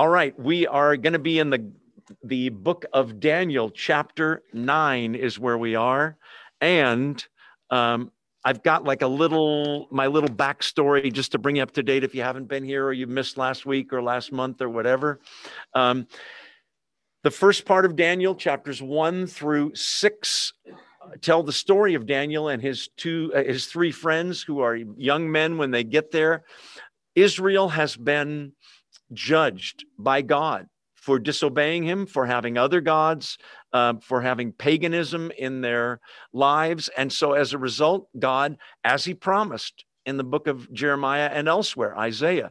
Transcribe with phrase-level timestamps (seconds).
[0.00, 1.72] All right, we are going to be in the
[2.24, 6.16] the book of Daniel, chapter nine is where we are,
[6.62, 7.22] and
[7.68, 8.10] um,
[8.42, 12.02] I've got like a little my little backstory just to bring you up to date
[12.02, 15.20] if you haven't been here or you missed last week or last month or whatever.
[15.74, 16.06] Um,
[17.22, 20.54] the first part of Daniel, chapters one through six,
[21.20, 25.30] tell the story of Daniel and his two uh, his three friends who are young
[25.30, 26.44] men when they get there.
[27.14, 28.52] Israel has been
[29.12, 33.38] judged by God for disobeying him, for having other gods,
[33.72, 36.00] uh, for having paganism in their
[36.32, 36.90] lives.
[36.96, 41.48] And so, as a result, God, as he promised in the book of Jeremiah and
[41.48, 42.50] elsewhere, Isaiah,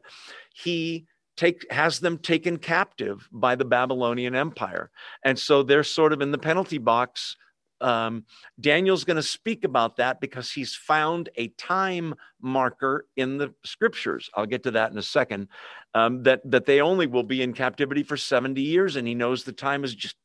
[0.54, 1.06] he
[1.38, 4.92] take has them taken captive by the Babylonian Empire.
[5.24, 7.38] And so they're sort of in the penalty box
[7.82, 8.26] um,
[8.60, 14.30] Daniel's going to speak about that because he's found a time marker in the scriptures.
[14.36, 15.48] I'll get to that in a second.
[15.94, 19.44] Um, that that they only will be in captivity for seventy years, and he knows
[19.44, 20.16] the time is just,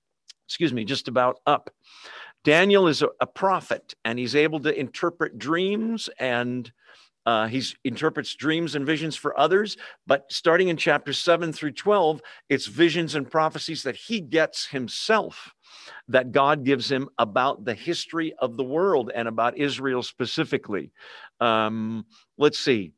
[0.47, 1.71] excuse me, just about up.
[2.43, 6.73] Daniel is a, a prophet, and he's able to interpret dreams and.
[7.27, 12.21] Uh, he interprets dreams and visions for others, but starting in chapter 7 through 12,
[12.51, 15.55] it's visions and prophecies that he gets himself
[16.09, 20.91] that God gives him about the history of the world and about Israel specifically.
[21.41, 22.07] Um,
[22.39, 22.93] let's see.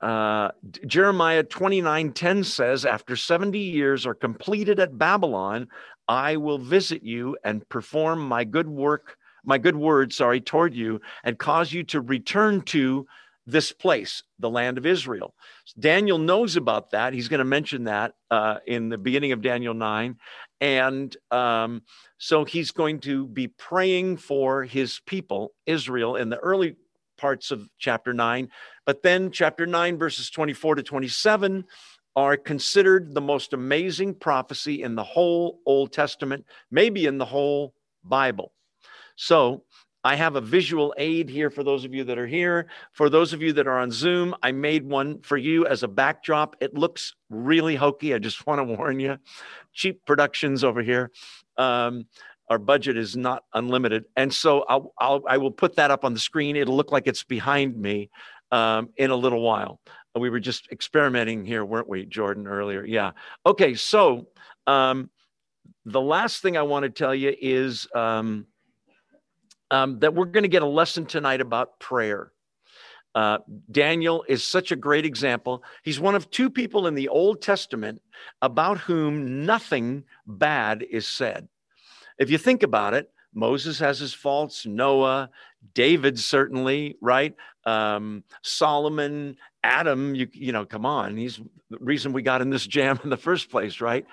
[0.00, 0.50] Uh,
[0.86, 5.68] Jeremiah 29 10 says, After 70 years are completed at Babylon,
[6.06, 11.00] I will visit you and perform my good work, my good word, sorry, toward you,
[11.22, 13.06] and cause you to return to
[13.46, 15.34] this place, the land of Israel.
[15.78, 17.12] Daniel knows about that.
[17.12, 20.16] He's going to mention that uh, in the beginning of Daniel 9.
[20.60, 21.82] And um,
[22.18, 26.76] so he's going to be praying for his people, Israel, in the early
[27.18, 28.48] parts of chapter 9.
[28.86, 31.64] But then, chapter 9, verses 24 to 27
[32.16, 37.74] are considered the most amazing prophecy in the whole Old Testament, maybe in the whole
[38.04, 38.52] Bible.
[39.16, 39.64] So,
[40.04, 42.66] I have a visual aid here for those of you that are here.
[42.92, 45.88] For those of you that are on Zoom, I made one for you as a
[45.88, 46.56] backdrop.
[46.60, 48.12] It looks really hokey.
[48.12, 49.16] I just want to warn you.
[49.72, 51.10] Cheap productions over here.
[51.56, 52.04] Um,
[52.50, 54.04] our budget is not unlimited.
[54.14, 56.54] And so I'll, I'll, I will put that up on the screen.
[56.56, 58.10] It'll look like it's behind me
[58.52, 59.80] um, in a little while.
[60.14, 62.84] We were just experimenting here, weren't we, Jordan, earlier?
[62.84, 63.12] Yeah.
[63.46, 63.74] Okay.
[63.74, 64.28] So
[64.66, 65.08] um,
[65.86, 67.88] the last thing I want to tell you is.
[67.94, 68.46] Um,
[69.70, 72.32] um, that we're going to get a lesson tonight about prayer.
[73.14, 73.38] Uh,
[73.70, 75.62] Daniel is such a great example.
[75.82, 78.02] He's one of two people in the Old Testament
[78.42, 81.48] about whom nothing bad is said.
[82.18, 85.30] If you think about it, Moses has his faults, Noah,
[85.74, 87.34] David certainly, right?
[87.64, 91.16] Um, Solomon, Adam, you, you know, come on.
[91.16, 94.06] He's the reason we got in this jam in the first place, right?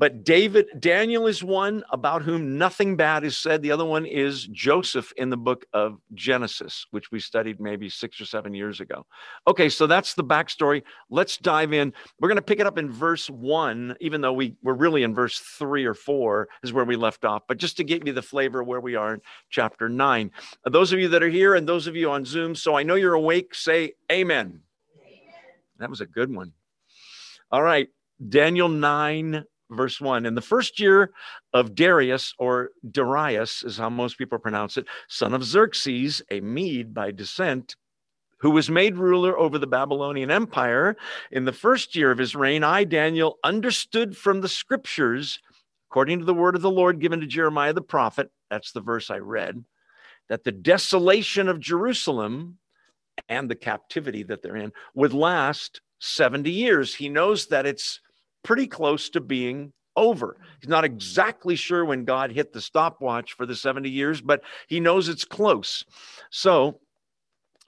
[0.00, 3.60] But David, Daniel is one about whom nothing bad is said.
[3.60, 8.18] The other one is Joseph in the book of Genesis, which we studied maybe six
[8.18, 9.04] or seven years ago.
[9.46, 10.84] Okay, so that's the backstory.
[11.10, 11.92] Let's dive in.
[12.18, 15.14] We're going to pick it up in verse one, even though we, we're really in
[15.14, 17.42] verse three or four is where we left off.
[17.46, 20.30] But just to give you the flavor of where we are in chapter nine.
[20.64, 22.94] Those of you that are here and those of you on Zoom, so I know
[22.94, 24.62] you're awake, say amen.
[25.06, 25.20] amen.
[25.78, 26.54] That was a good one.
[27.52, 27.88] All right,
[28.26, 31.12] Daniel 9 verse 1 in the first year
[31.52, 36.92] of darius or darius is how most people pronounce it son of xerxes a mede
[36.92, 37.76] by descent
[38.38, 40.96] who was made ruler over the babylonian empire
[41.30, 45.40] in the first year of his reign i daniel understood from the scriptures
[45.90, 49.10] according to the word of the lord given to jeremiah the prophet that's the verse
[49.10, 49.64] i read
[50.28, 52.58] that the desolation of jerusalem
[53.28, 56.94] and the captivity that they're in would last 70 years.
[56.94, 58.00] He knows that it's
[58.42, 60.36] pretty close to being over.
[60.60, 64.80] He's not exactly sure when God hit the stopwatch for the 70 years, but he
[64.80, 65.84] knows it's close.
[66.30, 66.80] So,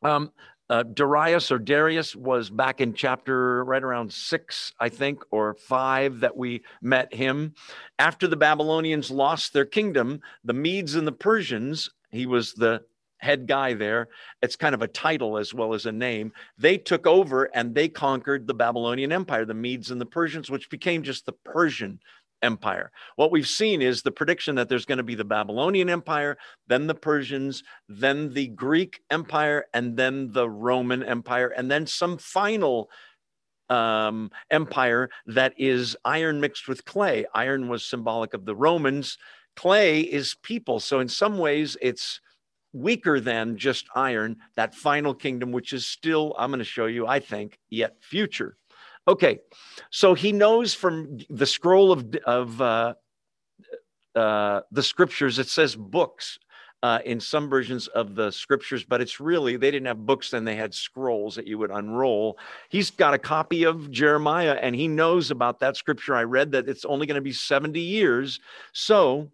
[0.03, 0.33] um,
[0.71, 6.21] uh, Darius or Darius was back in chapter right around six, I think, or five
[6.21, 7.55] that we met him.
[7.99, 12.83] After the Babylonians lost their kingdom, the Medes and the Persians, he was the
[13.23, 14.09] head guy there.
[14.43, 16.33] It's kind of a title as well as a name.
[16.59, 20.69] They took over and they conquered the Babylonian Empire, the Medes and the Persians, which
[20.69, 22.01] became just the Persian
[22.43, 22.91] Empire.
[23.15, 26.37] What we've seen is the prediction that there's going to be the Babylonian Empire,
[26.67, 32.19] then the Persians, then the Greek Empire, and then the Roman Empire, and then some
[32.19, 32.91] final
[33.69, 37.25] um, empire that is iron mixed with clay.
[37.35, 39.17] Iron was symbolic of the Romans.
[39.55, 40.81] Clay is people.
[40.81, 42.21] So in some ways, it's
[42.73, 47.07] weaker than just iron, that final kingdom, which is still, I'm going to show you,
[47.07, 48.57] I think, yet future.
[49.09, 49.41] Okay,
[49.91, 52.95] so he knows from the scroll of of uh,
[54.15, 55.41] uh, the scriptures.
[55.41, 56.39] It says books
[56.85, 60.45] uh, in some versions of the scriptures, but it's really they didn't have books then;
[60.45, 62.39] they had scrolls that you would unroll.
[62.69, 66.69] He's got a copy of Jeremiah, and he knows about that scripture I read that
[66.69, 68.39] it's only going to be seventy years.
[68.73, 69.33] So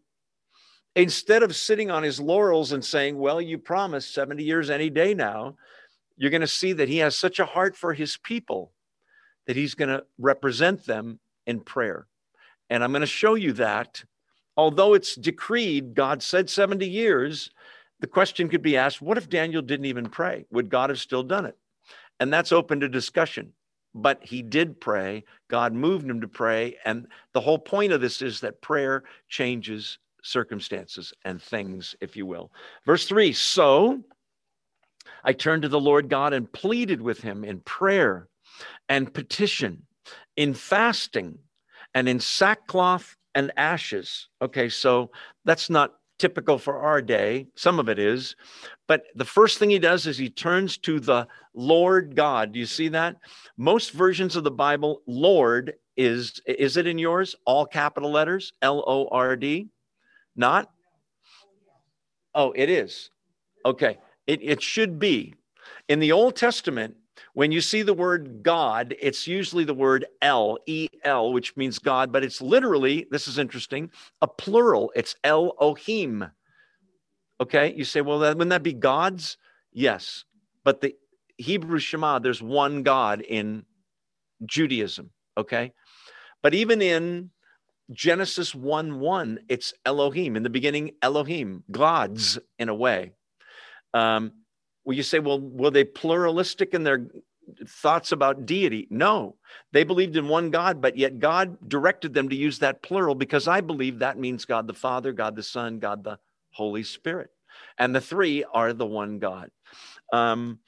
[0.99, 5.15] instead of sitting on his laurels and saying, "Well, you promised seventy years any day
[5.15, 5.57] now,"
[6.17, 8.73] you're going to see that he has such a heart for his people
[9.47, 12.09] that he's going to represent them in prayer.
[12.69, 14.05] And I'm going to show you that.
[14.57, 17.51] Although it's decreed, God said 70 years,
[18.01, 20.47] the question could be asked what if Daniel didn't even pray?
[20.51, 21.57] Would God have still done it?
[22.19, 23.53] And that's open to discussion.
[23.95, 25.25] But he did pray.
[25.49, 26.77] God moved him to pray.
[26.85, 32.27] And the whole point of this is that prayer changes circumstances and things, if you
[32.27, 32.53] will.
[32.85, 34.03] Verse three So
[35.25, 38.29] I turned to the Lord God and pleaded with him in prayer
[38.89, 39.87] and petition,
[40.37, 41.39] in fasting,
[41.95, 44.29] and in sackcloth and ashes.
[44.43, 45.11] Okay, so
[45.45, 47.47] that's not typical for our day.
[47.57, 48.35] Some of it is.
[48.87, 52.53] But the first thing he does is he turns to the Lord God.
[52.53, 53.17] Do you see that?
[53.57, 57.37] Most versions of the Bible, Lord is, is it in yours?
[57.45, 59.69] All capital letters, L O R D?
[60.39, 60.71] Not?
[62.35, 63.11] Oh, it is.
[63.67, 63.99] Okay.
[64.27, 65.35] It, it should be.
[65.89, 66.97] In the Old Testament,
[67.35, 71.79] when you see the word God, it's usually the word El, E L, which means
[71.79, 73.91] God, but it's literally, this is interesting,
[74.23, 74.93] a plural.
[74.95, 76.31] It's Elohim.
[77.41, 79.37] Okay, you say, well, wouldn't that be gods?
[79.73, 80.25] Yes,
[80.65, 80.95] but the
[81.37, 83.65] Hebrew Shema, there's one God in
[84.47, 85.11] Judaism.
[85.37, 85.73] Okay,
[86.43, 87.31] but even in
[87.93, 90.37] Genesis 1 1, it's Elohim.
[90.37, 93.13] In the beginning, Elohim, gods in a way.
[93.95, 94.33] Um,
[94.85, 97.07] well, you say, well, were they pluralistic in their
[97.67, 98.87] thoughts about deity?
[98.91, 99.37] No,
[99.73, 103.49] they believed in one God, but yet God directed them to use that plural because
[103.49, 106.19] I believe that means God the Father, God the Son, God the
[106.53, 107.31] Holy Spirit.
[107.79, 109.51] And the three are the one God.
[110.13, 110.61] Um,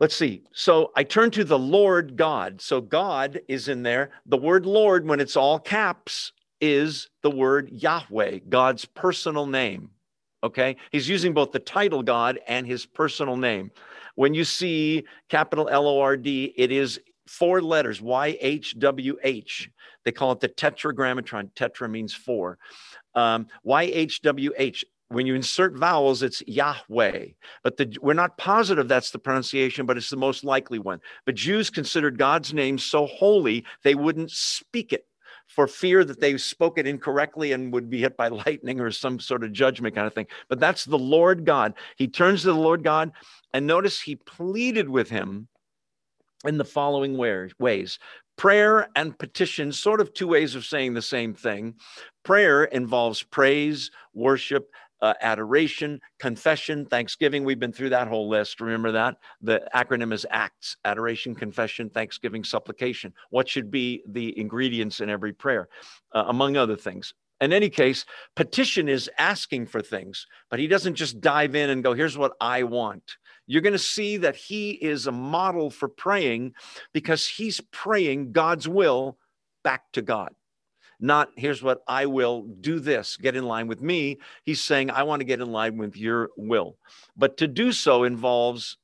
[0.00, 0.42] let's see.
[0.52, 2.60] So I turn to the Lord God.
[2.60, 4.10] So God is in there.
[4.26, 9.90] The word Lord, when it's all caps, is the word Yahweh, God's personal name.
[10.42, 10.76] Okay.
[10.92, 13.70] He's using both the title God and his personal name.
[14.14, 19.16] When you see capital L O R D, it is four letters Y H W
[19.22, 19.70] H.
[20.04, 21.50] They call it the tetragrammaton.
[21.56, 22.58] Tetra means four.
[23.14, 24.84] Um, y H W H.
[25.08, 27.26] When you insert vowels, it's Yahweh.
[27.62, 31.00] But the, we're not positive that's the pronunciation, but it's the most likely one.
[31.24, 35.06] But Jews considered God's name so holy, they wouldn't speak it
[35.46, 39.20] for fear that they spoke it incorrectly and would be hit by lightning or some
[39.20, 40.26] sort of judgment kind of thing.
[40.48, 41.74] But that's the Lord God.
[41.96, 43.12] He turns to the Lord God,
[43.52, 45.48] and notice he pleaded with him
[46.44, 47.98] in the following ways
[48.36, 51.74] prayer and petition, sort of two ways of saying the same thing.
[52.22, 54.70] Prayer involves praise, worship,
[55.02, 57.44] uh, adoration, confession, thanksgiving.
[57.44, 58.60] We've been through that whole list.
[58.60, 59.16] Remember that?
[59.42, 63.12] The acronym is ACTS adoration, confession, thanksgiving, supplication.
[63.30, 65.68] What should be the ingredients in every prayer,
[66.12, 67.14] uh, among other things?
[67.40, 71.82] In any case, petition is asking for things, but he doesn't just dive in and
[71.82, 73.16] go, here's what I want.
[73.46, 76.54] You're going to see that he is a model for praying
[76.94, 79.18] because he's praying God's will
[79.62, 80.32] back to God
[81.00, 84.18] not here's what I will do this, get in line with me.
[84.44, 86.76] He's saying, I want to get in line with your will.
[87.16, 88.78] But to do so involves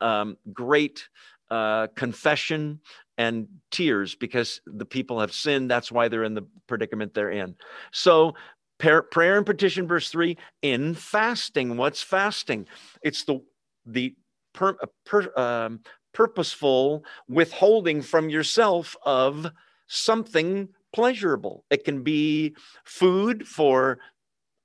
[0.00, 1.08] um, great
[1.50, 2.80] uh, confession
[3.18, 5.70] and tears because the people have sinned.
[5.70, 7.54] That's why they're in the predicament they're in.
[7.92, 8.34] So,
[8.78, 11.76] prayer and petition, verse three, in fasting.
[11.76, 12.66] What's fasting?
[13.02, 13.40] It's the
[13.86, 14.14] the
[14.52, 15.80] per, per, um,
[16.12, 19.46] purposeful withholding from yourself of
[19.86, 21.62] something pleasurable.
[21.68, 23.98] It can be food for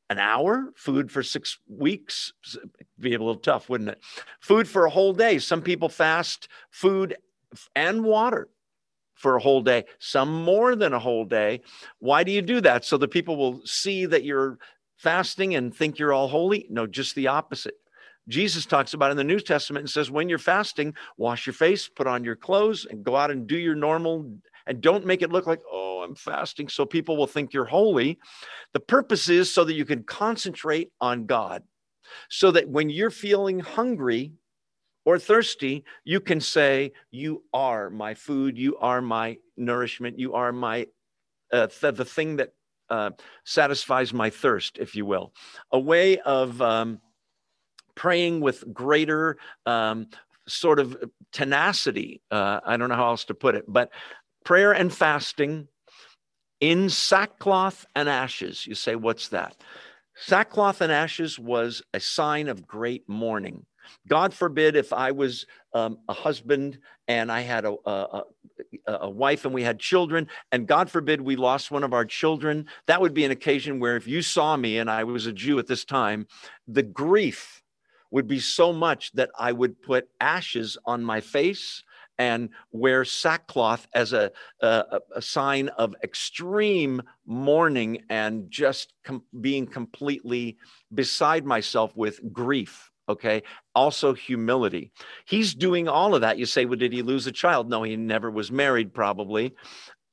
[0.09, 2.31] an hour, food for six weeks.
[2.55, 3.99] It'd be a little tough, wouldn't it?
[4.39, 5.39] Food for a whole day.
[5.39, 7.17] Some people fast food
[7.75, 8.47] and water
[9.13, 11.61] for a whole day, some more than a whole day.
[11.99, 12.85] Why do you do that?
[12.85, 14.57] So the people will see that you're
[14.97, 16.65] fasting and think you're all holy?
[16.69, 17.75] No, just the opposite.
[18.29, 21.89] Jesus talks about in the New Testament and says, when you're fasting, wash your face,
[21.89, 24.31] put on your clothes, and go out and do your normal
[24.67, 28.19] and don't make it look like, oh, I'm fasting so people will think you're holy.
[28.73, 31.63] The purpose is so that you can concentrate on God,
[32.29, 34.33] so that when you're feeling hungry
[35.05, 40.51] or thirsty, you can say, You are my food, you are my nourishment, you are
[40.51, 40.87] my
[41.51, 42.53] uh, th- the thing that
[42.89, 43.11] uh,
[43.45, 45.33] satisfies my thirst, if you will.
[45.71, 46.99] A way of um,
[47.95, 50.07] praying with greater um,
[50.47, 50.97] sort of
[51.31, 52.21] tenacity.
[52.29, 53.91] Uh, I don't know how else to put it, but
[54.43, 55.67] prayer and fasting
[56.59, 58.65] in sackcloth and ashes.
[58.67, 59.55] You say, what's that?
[60.15, 63.65] Sackcloth and ashes was a sign of great mourning.
[64.07, 68.23] God forbid if I was um, a husband and I had a, a,
[68.87, 72.67] a, wife and we had children, and God forbid we lost one of our children,
[72.85, 75.59] that would be an occasion where if you saw me and I was a Jew
[75.59, 76.27] at this time,
[76.67, 77.63] the grief
[78.11, 81.83] would be so much that I would put ashes on my face
[82.21, 89.65] and wear sackcloth as a, a, a sign of extreme mourning and just com- being
[89.65, 90.55] completely
[90.93, 92.91] beside myself with grief.
[93.09, 93.41] Okay.
[93.73, 94.91] Also, humility.
[95.25, 96.37] He's doing all of that.
[96.37, 97.67] You say, well, did he lose a child?
[97.67, 99.55] No, he never was married, probably.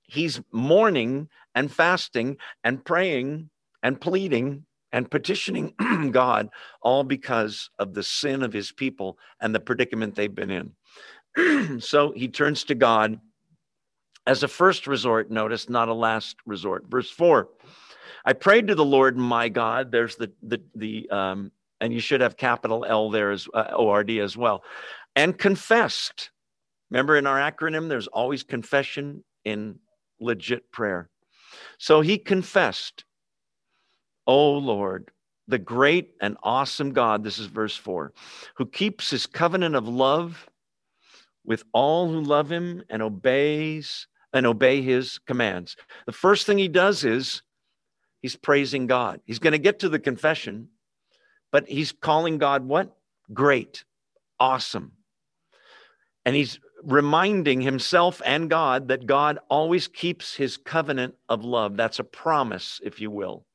[0.05, 3.51] He's mourning and fasting and praying
[3.83, 5.75] and pleading and petitioning
[6.13, 6.49] God,
[6.81, 10.73] all because of the sin of his people and the predicament they've been in.
[11.79, 13.21] so he turns to God
[14.27, 16.85] as a first resort, notice, not a last resort.
[16.89, 17.49] Verse four,
[18.25, 19.91] I prayed to the Lord my God.
[19.91, 24.11] There's the, the, the, um, and you should have capital L there as uh, ORD
[24.11, 24.63] as well,
[25.17, 26.31] and confessed.
[26.91, 29.79] Remember in our acronym, there's always confession in
[30.21, 31.11] legit prayer.
[31.79, 33.05] So he confessed,
[34.27, 35.11] Oh Lord,
[35.47, 38.13] the great and awesome God, this is verse four,
[38.57, 40.48] who keeps his covenant of love
[41.49, 45.77] with all who love him and obeys and obey his commands.
[46.05, 47.43] The first thing he does is
[48.21, 49.23] he's praising God.
[49.25, 50.69] He's going to get to the confession,
[51.51, 52.95] but he's calling God what?
[53.33, 53.85] Great,
[54.39, 54.93] awesome.
[56.27, 61.79] And he's reminding himself and God that God always keeps his covenant of love.
[61.79, 63.47] That's a promise, if you will.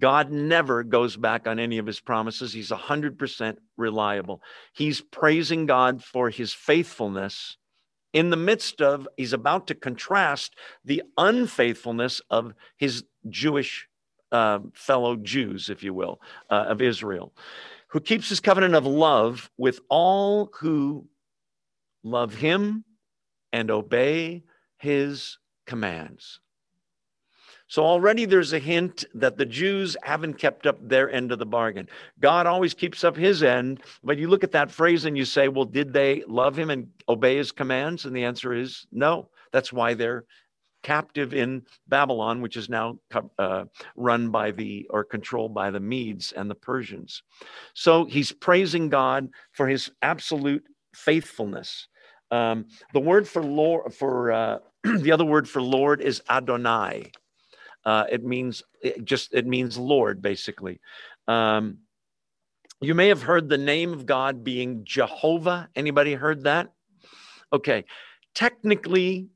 [0.00, 2.52] God never goes back on any of his promises.
[2.52, 4.42] He's 100% reliable.
[4.72, 7.56] He's praising God for his faithfulness
[8.14, 13.88] in the midst of, he's about to contrast the unfaithfulness of his Jewish
[14.32, 17.34] uh, fellow Jews, if you will, uh, of Israel,
[17.88, 21.06] who keeps his covenant of love with all who
[22.04, 22.84] love him
[23.52, 24.44] and obey
[24.78, 26.40] his commands.
[27.66, 31.46] So already there's a hint that the Jews haven't kept up their end of the
[31.46, 31.88] bargain.
[32.20, 35.48] God always keeps up his end, but you look at that phrase and you say,
[35.48, 38.04] well, did they love him and obey his commands?
[38.04, 39.28] And the answer is no.
[39.52, 40.24] That's why they're
[40.82, 42.98] captive in Babylon, which is now
[43.38, 43.64] uh,
[43.96, 47.22] run by the or controlled by the Medes and the Persians.
[47.72, 50.62] So he's praising God for his absolute
[50.94, 51.88] faithfulness.
[52.30, 57.10] Um, the word for Lord, for uh, the other word for Lord is Adonai.
[57.84, 60.80] Uh, it means it just it means Lord, basically.
[61.28, 61.78] Um,
[62.80, 65.68] you may have heard the name of God being Jehovah.
[65.76, 66.72] Anybody heard that?
[67.52, 67.84] Okay,
[68.34, 69.28] technically,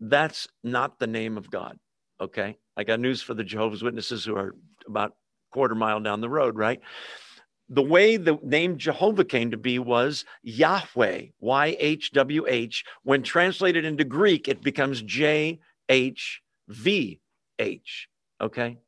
[0.00, 1.78] that's not the name of God.
[2.20, 4.54] Okay, I got news for the Jehovah's Witnesses who are
[4.86, 5.16] about
[5.50, 6.80] quarter mile down the road, right?
[7.70, 12.84] The way the name Jehovah came to be was Yahweh, Y H W H.
[13.02, 17.20] When translated into Greek, it becomes J H V
[17.58, 18.08] H.
[18.40, 18.78] Okay.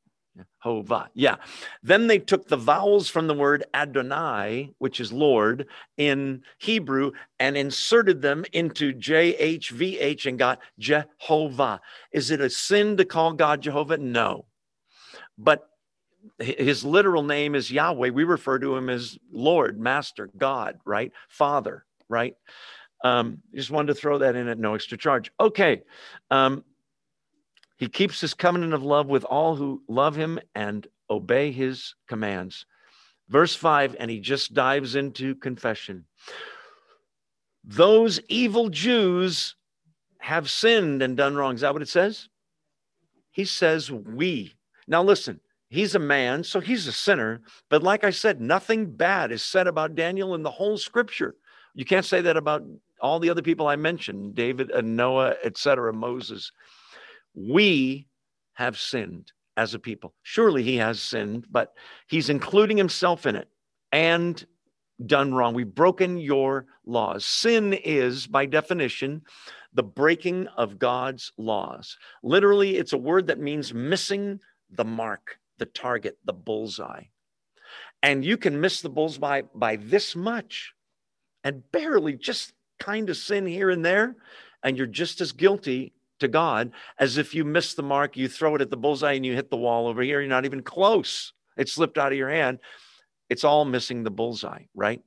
[0.58, 1.08] Hova.
[1.14, 1.36] Yeah.
[1.82, 7.56] Then they took the vowels from the word Adonai, which is Lord, in Hebrew and
[7.56, 11.80] inserted them into JHVH and got Jehovah.
[12.12, 13.98] Is it a sin to call God Jehovah?
[13.98, 14.46] No.
[15.38, 15.68] But
[16.38, 18.10] his literal name is Yahweh.
[18.10, 21.12] We refer to him as Lord, Master, God, right?
[21.28, 22.34] Father, right?
[23.04, 25.30] Um, just wanted to throw that in at no extra charge.
[25.38, 25.82] Okay.
[26.30, 26.64] Um,
[27.76, 32.66] he keeps his covenant of love with all who love him and obey his commands.
[33.28, 36.04] Verse 5, and he just dives into confession.
[37.64, 39.56] Those evil Jews
[40.20, 41.54] have sinned and done wrong.
[41.54, 42.28] Is that what it says?
[43.30, 44.54] He says, we.
[44.86, 47.42] Now listen, he's a man, so he's a sinner.
[47.68, 51.34] But like I said, nothing bad is said about Daniel in the whole scripture.
[51.74, 52.64] You can't say that about
[53.00, 56.52] all the other people I mentioned David and Noah, etc., Moses
[57.36, 58.08] we
[58.54, 60.14] have sinned as a people.
[60.22, 61.74] Surely he has sinned, but
[62.08, 63.48] he's including himself in it
[63.92, 64.44] and
[65.04, 65.54] done wrong.
[65.54, 67.24] We've broken your laws.
[67.24, 69.22] Sin is, by definition,
[69.74, 71.98] the breaking of God's laws.
[72.22, 74.40] Literally, it's a word that means missing
[74.70, 77.04] the mark, the target, the bullseye.
[78.02, 80.72] And you can miss the bullseye by this much
[81.44, 84.16] and barely just kind of sin here and there,
[84.62, 88.54] and you're just as guilty to God as if you miss the mark, you throw
[88.54, 90.20] it at the bullseye and you hit the wall over here.
[90.20, 91.32] You're not even close.
[91.56, 92.58] It slipped out of your hand.
[93.28, 95.02] it's all missing the bullseye, right?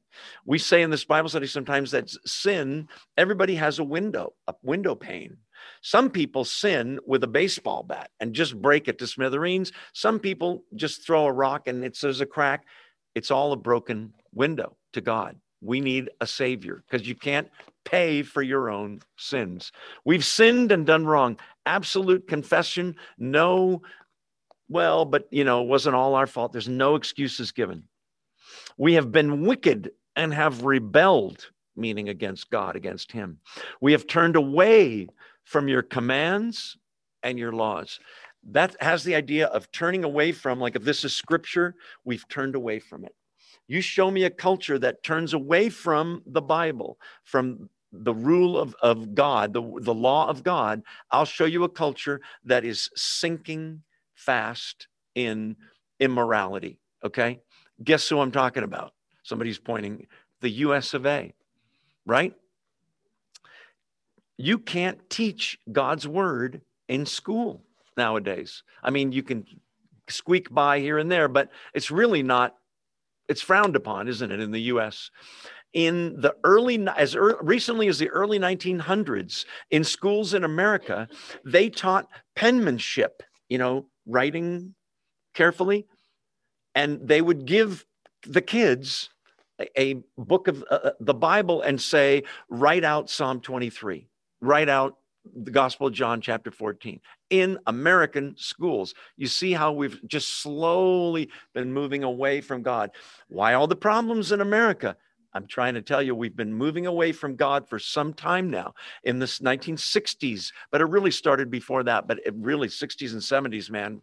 [0.46, 4.94] We say in this Bible study sometimes that sin, everybody has a window, a window
[4.94, 5.38] pane.
[5.82, 9.72] Some people sin with a baseball bat and just break it to smithereens.
[9.94, 12.66] Some people just throw a rock and it says a crack.
[13.16, 15.38] It's all a broken window to God.
[15.62, 17.50] We need a savior because you can't
[17.90, 19.72] pay for your own sins.
[20.06, 21.38] We've sinned and done wrong.
[21.66, 23.82] Absolute confession, no,
[24.70, 26.52] well, but you know, it wasn't all our fault.
[26.52, 27.84] There's no excuses given.
[28.78, 33.40] We have been wicked and have rebelled, meaning against God, against Him.
[33.82, 35.08] We have turned away
[35.44, 36.78] from your commands
[37.24, 38.00] and your laws.
[38.52, 42.56] That has the idea of turning away from, like if this is scripture, we've turned
[42.56, 43.16] away from it.
[43.68, 48.76] You show me a culture that turns away from the Bible, from the rule of,
[48.82, 50.84] of God, the, the law of God.
[51.12, 53.82] I'll show you a culture that is sinking
[54.16, 55.56] fast in
[56.00, 56.80] immorality.
[57.04, 57.40] Okay.
[57.84, 58.94] Guess who I'm talking about?
[59.24, 60.08] Somebody's pointing
[60.42, 61.34] the US of A,
[62.06, 62.34] right?
[64.38, 67.64] You can't teach God's word in school
[67.98, 68.64] nowadays.
[68.82, 69.46] I mean, you can
[70.08, 72.56] squeak by here and there, but it's really not,
[73.28, 75.12] it's frowned upon, isn't it, in the US?
[75.74, 81.08] In the early, as er, recently as the early 1900s, in schools in America,
[81.46, 84.74] they taught penmanship, you know, writing
[85.36, 85.86] carefully
[86.76, 87.86] and they would give
[88.26, 89.10] the kids
[89.60, 94.08] a, a book of uh, uh, the Bible and say, write out Psalm 23,
[94.42, 94.96] write out
[95.36, 97.00] the Gospel of John, chapter 14,
[97.30, 98.94] in American schools.
[99.18, 102.92] You see how we've just slowly been moving away from God.
[103.28, 104.96] Why all the problems in America?
[105.34, 108.74] I'm trying to tell you, we've been moving away from God for some time now
[109.04, 112.08] in the 1960s, but it really started before that.
[112.08, 114.02] But it really, 60s and 70s, man, whew,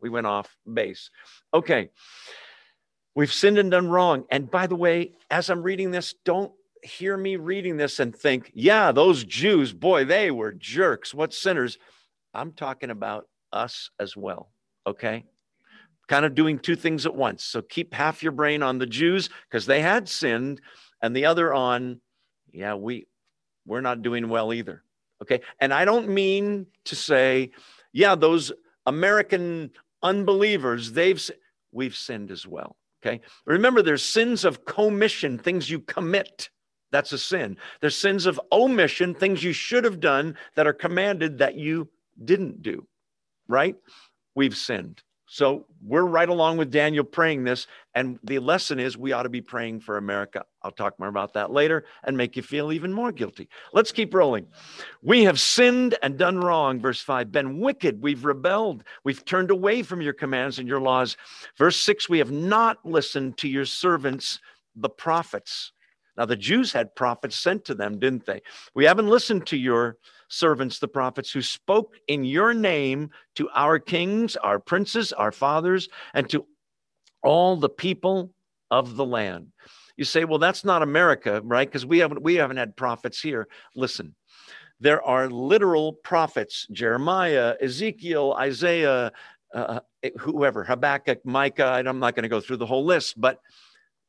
[0.00, 1.10] we went off base.
[1.52, 1.90] Okay.
[3.14, 4.24] We've sinned and done wrong.
[4.30, 6.52] And by the way, as I'm reading this, don't
[6.82, 11.12] hear me reading this and think, yeah, those Jews, boy, they were jerks.
[11.12, 11.78] What sinners?
[12.32, 14.50] I'm talking about us as well.
[14.86, 15.24] Okay.
[16.08, 17.44] Kind of doing two things at once.
[17.44, 20.60] So keep half your brain on the Jews because they had sinned,
[21.02, 22.00] and the other on,
[22.50, 23.06] yeah, we
[23.66, 24.82] we're not doing well either.
[25.22, 25.42] Okay.
[25.60, 27.50] And I don't mean to say,
[27.92, 28.52] yeah, those
[28.86, 29.70] American
[30.02, 31.30] unbelievers, they've
[31.72, 32.76] we've sinned as well.
[33.04, 33.20] Okay.
[33.44, 36.50] Remember, there's sins of commission, things you commit.
[36.90, 37.58] That's a sin.
[37.80, 41.88] There's sins of omission, things you should have done that are commanded that you
[42.24, 42.86] didn't do.
[43.46, 43.76] Right?
[44.34, 45.02] We've sinned.
[45.30, 47.66] So we're right along with Daniel praying this.
[47.94, 50.44] And the lesson is we ought to be praying for America.
[50.62, 53.48] I'll talk more about that later and make you feel even more guilty.
[53.74, 54.46] Let's keep rolling.
[55.02, 56.80] We have sinned and done wrong.
[56.80, 58.02] Verse five, been wicked.
[58.02, 58.84] We've rebelled.
[59.04, 61.16] We've turned away from your commands and your laws.
[61.58, 64.40] Verse six, we have not listened to your servants,
[64.74, 65.72] the prophets.
[66.18, 68.42] Now, the Jews had prophets sent to them, didn't they?
[68.74, 73.78] We haven't listened to your servants, the prophets, who spoke in your name to our
[73.78, 76.44] kings, our princes, our fathers, and to
[77.22, 78.32] all the people
[78.72, 79.52] of the land.
[79.96, 81.68] You say, well, that's not America, right?
[81.68, 83.46] Because we haven't we haven't had prophets here.
[83.76, 84.16] Listen,
[84.80, 89.12] there are literal prophets: Jeremiah, Ezekiel, Isaiah,
[89.54, 89.80] uh,
[90.18, 91.80] whoever, Habakkuk, Micah.
[91.86, 93.40] I'm not going to go through the whole list, but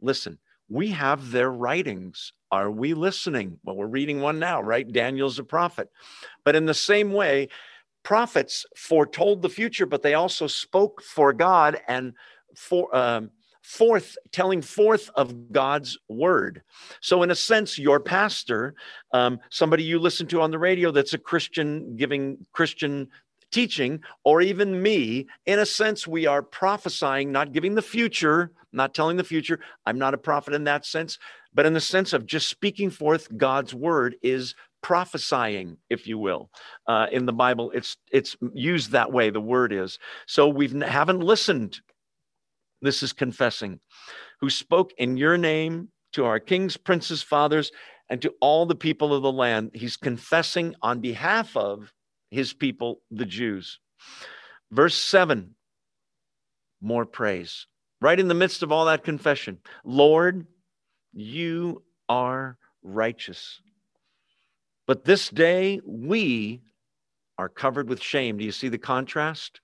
[0.01, 2.33] listen we have their writings.
[2.51, 3.59] Are we listening?
[3.63, 4.89] Well, we're reading one now, right?
[4.89, 5.89] Daniel's a prophet.
[6.43, 7.49] But in the same way,
[8.03, 12.13] prophets foretold the future, but they also spoke for God and
[12.55, 16.63] for um, forth, telling forth of God's word.
[17.01, 18.73] So, in a sense, your pastor,
[19.13, 23.09] um, somebody you listen to on the radio that's a Christian, giving Christian
[23.51, 28.93] teaching, or even me, in a sense, we are prophesying, not giving the future, not
[28.93, 29.59] telling the future.
[29.85, 31.17] I'm not a prophet in that sense,
[31.53, 36.49] but in the sense of just speaking forth God's word is prophesying if you will
[36.87, 37.71] uh, in the bible.
[37.71, 39.99] It's it's used that way the word is.
[40.27, 41.79] So we haven't listened.
[42.81, 43.79] This is confessing.
[44.41, 47.71] Who spoke in your name to our kings princes fathers
[48.09, 49.71] and to all the people of the land.
[49.73, 51.93] He's confessing on behalf of
[52.29, 53.79] his people, the Jews.
[54.71, 55.55] Verse 7,
[56.81, 57.67] more praise.
[58.01, 60.47] Right in the midst of all that confession Lord,
[61.13, 63.61] you are righteous.
[64.87, 66.61] But this day we
[67.37, 68.37] are covered with shame.
[68.37, 69.61] Do you see the contrast?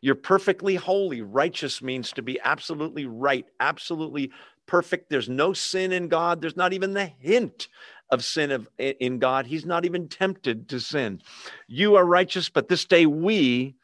[0.00, 1.22] You're perfectly holy.
[1.22, 4.30] Righteous means to be absolutely right, absolutely
[4.66, 5.10] perfect.
[5.10, 6.40] There's no sin in God.
[6.40, 7.68] There's not even the hint
[8.12, 9.46] of sin of, in God.
[9.46, 11.20] He's not even tempted to sin.
[11.66, 13.74] You are righteous, but this day we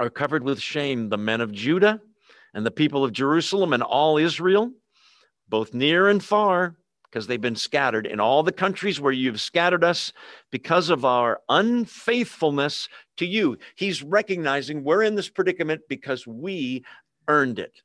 [0.00, 2.00] are covered with shame, the men of Judah
[2.52, 4.72] And the people of Jerusalem and all Israel,
[5.48, 9.84] both near and far, because they've been scattered in all the countries where you've scattered
[9.84, 10.12] us
[10.50, 13.58] because of our unfaithfulness to you.
[13.76, 16.84] He's recognizing we're in this predicament because we
[17.28, 17.82] earned it,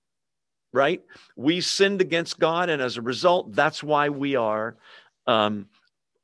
[0.74, 1.02] right?
[1.36, 4.78] We sinned against God, and as a result, that's why we are
[5.30, 5.68] um,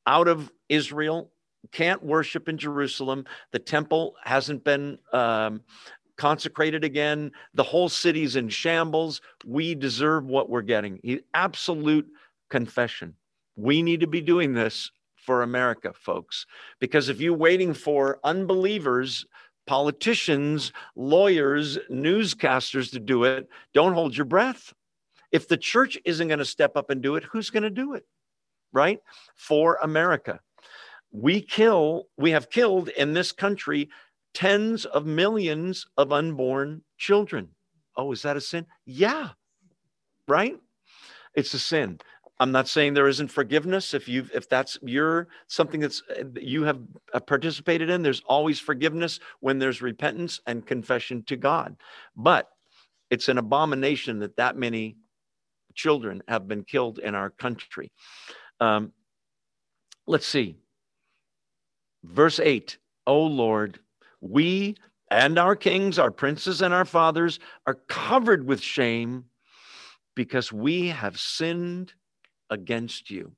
[0.08, 1.32] out of Israel,
[1.72, 3.26] can't worship in Jerusalem.
[3.52, 5.62] The temple hasn't been um,
[6.18, 7.32] consecrated again.
[7.54, 9.22] The whole city's in shambles.
[9.46, 11.00] We deserve what we're getting.
[11.36, 12.08] Absolute
[12.50, 13.14] confession.
[13.56, 16.46] We need to be doing this for America, folks,
[16.80, 19.26] because if you're waiting for unbelievers,
[19.68, 24.74] politicians, lawyers, newscasters to do it, don't hold your breath.
[25.32, 27.94] If the church isn't going to step up and do it, who's going to do
[27.94, 28.06] it?
[28.76, 29.00] Right?
[29.36, 30.42] For America.
[31.12, 33.90] We kill, we have killed in this country
[34.34, 37.50] tens of millions of unborn children.
[37.96, 38.66] Oh, is that a sin?
[38.86, 39.30] Yeah.
[40.28, 40.58] Right?
[41.36, 42.00] It's a sin.
[42.40, 43.94] I'm not saying there isn't forgiveness.
[43.94, 46.82] If you if that's your something that's uh, you have
[47.14, 51.78] uh, participated in, there's always forgiveness when there's repentance and confession to God.
[52.18, 52.50] But
[53.10, 54.98] it's an abomination that that many
[55.76, 57.92] children have been killed in our country.
[58.60, 58.92] Um,
[60.08, 60.56] let's see.
[62.04, 63.80] Verse 8, O Lord,
[64.22, 64.76] we
[65.12, 69.26] and our kings, our princes and our fathers are covered with shame
[70.16, 71.94] because we have sinned
[72.50, 73.34] against you.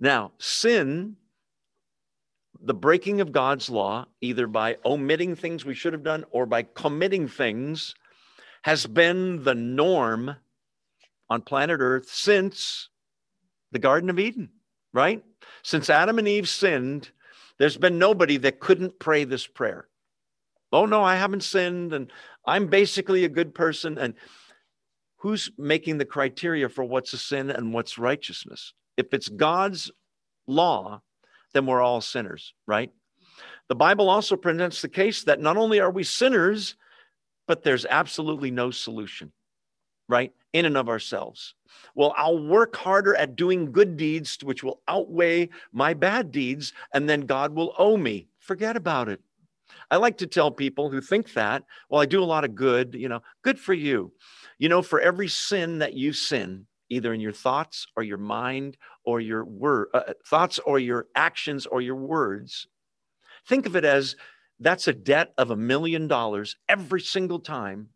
[0.00, 1.16] Now, sin,
[2.60, 6.62] the breaking of God's law, either by omitting things we should have done or by
[6.62, 7.94] committing things,
[8.62, 10.36] has been the norm
[11.30, 12.88] on planet Earth since
[13.72, 14.50] the Garden of Eden,
[14.92, 15.22] right?
[15.62, 17.10] Since Adam and Eve sinned,
[17.58, 19.88] there's been nobody that couldn't pray this prayer.
[20.72, 22.10] Oh, no, I haven't sinned, and
[22.46, 23.98] I'm basically a good person.
[23.98, 24.14] And
[25.18, 28.72] who's making the criteria for what's a sin and what's righteousness?
[28.96, 29.90] If it's God's
[30.46, 31.02] law,
[31.52, 32.90] then we're all sinners, right?
[33.68, 36.76] The Bible also presents the case that not only are we sinners,
[37.46, 39.32] but there's absolutely no solution,
[40.12, 40.30] right?
[40.52, 41.54] In and of ourselves.
[41.94, 47.08] Well, I'll work harder at doing good deeds, which will outweigh my bad deeds, and
[47.08, 48.28] then God will owe me.
[48.38, 49.20] Forget about it.
[49.90, 52.94] I like to tell people who think that, well, I do a lot of good,
[52.94, 54.12] you know, good for you.
[54.58, 58.76] You know, for every sin that you sin, either in your thoughts or your mind
[59.04, 62.68] or your word, uh, thoughts or your actions or your words,
[63.48, 64.14] think of it as
[64.60, 67.88] that's a debt of a million dollars every single time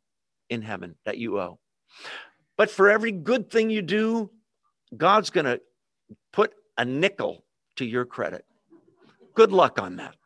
[0.49, 1.59] in heaven that you owe.
[2.57, 4.31] But for every good thing you do,
[4.97, 5.61] God's going to
[6.33, 7.45] put a nickel
[7.77, 8.45] to your credit.
[9.35, 10.17] Good luck on that.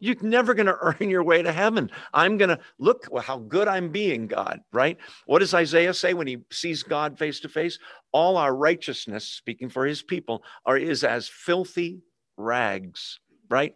[0.00, 1.90] You're never going to earn your way to heaven.
[2.12, 4.98] I'm going to look how good I'm being, God, right?
[5.26, 7.78] What does Isaiah say when he sees God face to face?
[8.12, 12.02] All our righteousness, speaking for his people, are is as filthy
[12.36, 13.74] rags, right?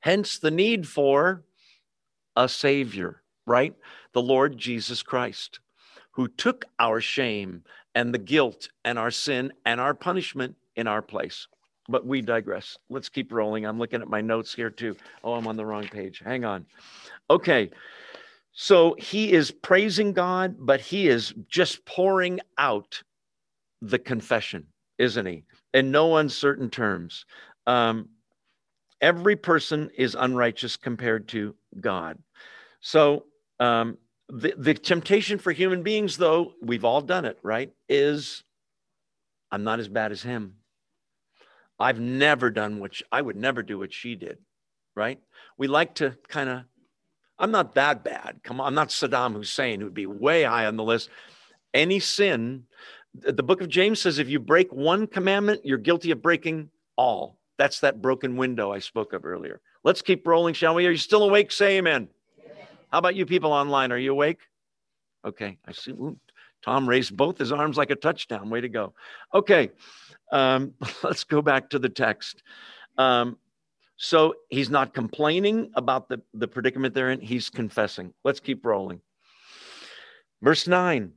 [0.00, 1.44] Hence the need for
[2.36, 3.74] a savior, right?
[4.12, 5.60] The Lord Jesus Christ,
[6.18, 7.62] who took our shame
[7.94, 11.46] and the guilt and our sin and our punishment in our place
[11.88, 12.78] but we digress.
[12.90, 13.64] Let's keep rolling.
[13.64, 14.94] I'm looking at my notes here too.
[15.24, 16.20] Oh, I'm on the wrong page.
[16.24, 16.66] Hang on.
[17.30, 17.70] Okay.
[18.52, 23.02] So he is praising God, but he is just pouring out
[23.80, 24.66] the confession,
[24.98, 25.44] isn't he?
[25.72, 27.24] In no uncertain terms.
[27.66, 28.08] Um,
[29.00, 32.18] every person is unrighteous compared to God.
[32.80, 33.24] So
[33.60, 33.96] um,
[34.28, 37.72] the, the temptation for human beings, though, we've all done it, right?
[37.88, 38.44] Is
[39.50, 40.56] I'm not as bad as him.
[41.78, 44.38] I've never done what she, I would never do what she did,
[44.94, 45.20] right?
[45.56, 46.62] We like to kind of,
[47.38, 48.40] I'm not that bad.
[48.42, 51.08] Come on, I'm not Saddam Hussein, who'd be way high on the list.
[51.72, 52.64] Any sin,
[53.14, 57.38] the book of James says if you break one commandment, you're guilty of breaking all.
[57.58, 59.60] That's that broken window I spoke of earlier.
[59.84, 60.86] Let's keep rolling, shall we?
[60.86, 61.52] Are you still awake?
[61.52, 62.08] Say amen.
[62.90, 63.92] How about you people online?
[63.92, 64.40] Are you awake?
[65.24, 65.92] Okay, I see.
[65.92, 66.18] Ooh,
[66.64, 68.50] Tom raised both his arms like a touchdown.
[68.50, 68.94] Way to go.
[69.34, 69.70] Okay.
[70.32, 72.42] Um, let's go back to the text.
[72.96, 73.38] Um,
[73.96, 78.14] so he's not complaining about the, the predicament they're in, he's confessing.
[78.24, 79.00] Let's keep rolling.
[80.40, 81.12] Verse 9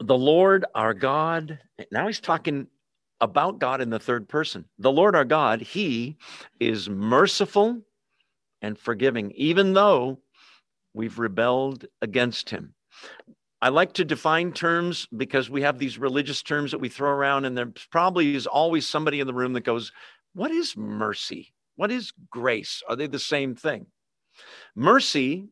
[0.00, 1.58] The Lord our God,
[1.92, 2.66] now he's talking
[3.20, 4.64] about God in the third person.
[4.78, 6.16] The Lord our God, he
[6.60, 7.80] is merciful
[8.62, 10.18] and forgiving, even though
[10.94, 12.74] we've rebelled against him.
[13.60, 17.44] I like to define terms because we have these religious terms that we throw around,
[17.44, 19.92] and there probably is always somebody in the room that goes,
[20.34, 21.54] What is mercy?
[21.76, 22.82] What is grace?
[22.88, 23.86] Are they the same thing?
[24.76, 25.48] Mercy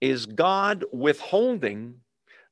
[0.00, 1.96] is God withholding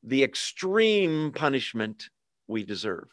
[0.02, 2.08] the extreme punishment
[2.48, 3.08] we deserve.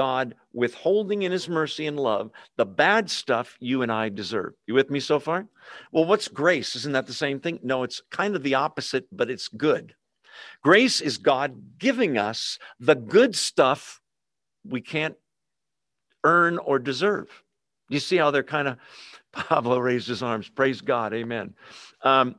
[0.00, 4.54] God withholding in his mercy and love the bad stuff you and I deserve.
[4.66, 5.46] You with me so far?
[5.92, 6.74] Well, what's grace?
[6.74, 7.60] Isn't that the same thing?
[7.62, 9.94] No, it's kind of the opposite, but it's good.
[10.64, 14.00] Grace is God giving us the good stuff
[14.66, 15.16] we can't
[16.24, 17.28] earn or deserve.
[17.90, 18.78] You see how they're kind of,
[19.32, 20.48] Pablo raised his arms.
[20.48, 21.12] Praise God.
[21.12, 21.52] Amen.
[22.02, 22.36] Um,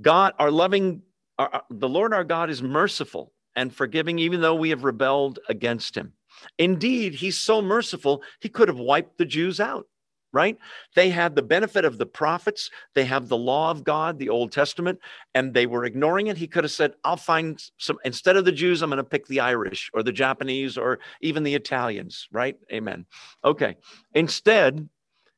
[0.00, 1.02] God, our loving,
[1.38, 5.94] our, the Lord our God is merciful and forgiving, even though we have rebelled against
[5.94, 6.14] him.
[6.58, 9.86] Indeed, he's so merciful, he could have wiped the Jews out,
[10.32, 10.58] right?
[10.94, 14.52] They had the benefit of the prophets, they have the law of God, the Old
[14.52, 14.98] Testament,
[15.34, 16.36] and they were ignoring it.
[16.36, 19.26] He could have said, I'll find some, instead of the Jews, I'm going to pick
[19.26, 22.56] the Irish or the Japanese or even the Italians, right?
[22.72, 23.06] Amen.
[23.44, 23.76] Okay.
[24.14, 24.88] Instead,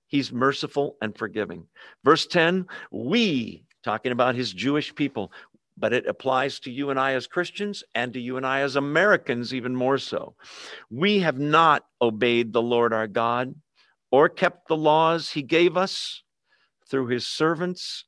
[0.07, 1.67] he's merciful and forgiving.
[2.05, 5.33] Verse 10 we, talking about his Jewish people,
[5.77, 8.77] but it applies to you and I as Christians and to you and I as
[8.77, 10.35] Americans, even more so.
[10.91, 13.55] We have not obeyed the Lord our God
[14.11, 16.23] or kept the laws he gave us
[16.89, 18.05] through his servants,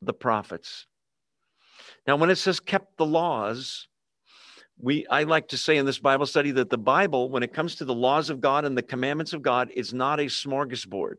[0.00, 0.86] the prophets.
[2.06, 3.88] Now, when it says kept the laws,
[4.78, 7.76] we I like to say in this Bible study that the Bible, when it comes
[7.76, 11.14] to the laws of God and the commandments of God, is not a smorgasbord,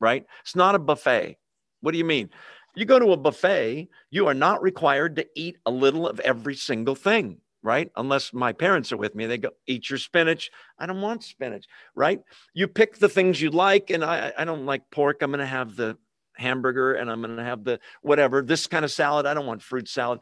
[0.00, 0.24] right?
[0.42, 1.36] It's not a buffet.
[1.80, 2.30] What do you mean?
[2.74, 6.54] You go to a buffet, you are not required to eat a little of every
[6.54, 7.90] single thing, right?
[7.96, 10.50] Unless my parents are with me, they go, eat your spinach.
[10.78, 12.20] I don't want spinach, right?
[12.54, 15.22] You pick the things you like, and I, I don't like pork.
[15.22, 15.98] I'm going to have the
[16.36, 19.26] hamburger and I'm going to have the whatever, this kind of salad.
[19.26, 20.20] I don't want fruit salad.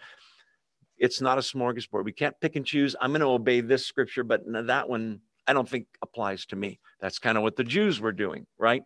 [0.96, 2.04] It's not a smorgasbord.
[2.04, 2.96] We can't pick and choose.
[3.00, 6.80] I'm going to obey this scripture, but that one I don't think applies to me.
[7.00, 8.82] That's kind of what the Jews were doing, right?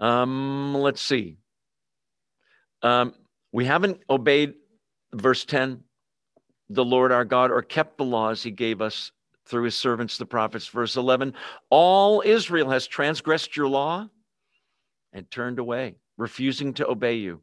[0.00, 1.38] Um, let's see.
[2.84, 3.14] Um,
[3.50, 4.54] we haven't obeyed
[5.14, 5.82] verse 10,
[6.68, 9.10] the Lord our God, or kept the laws he gave us
[9.46, 10.68] through his servants, the prophets.
[10.68, 11.34] Verse 11,
[11.70, 14.08] all Israel has transgressed your law
[15.14, 17.40] and turned away, refusing to obey you.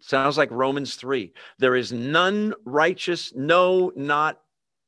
[0.00, 1.32] Sounds like Romans 3.
[1.58, 4.40] There is none righteous, no, not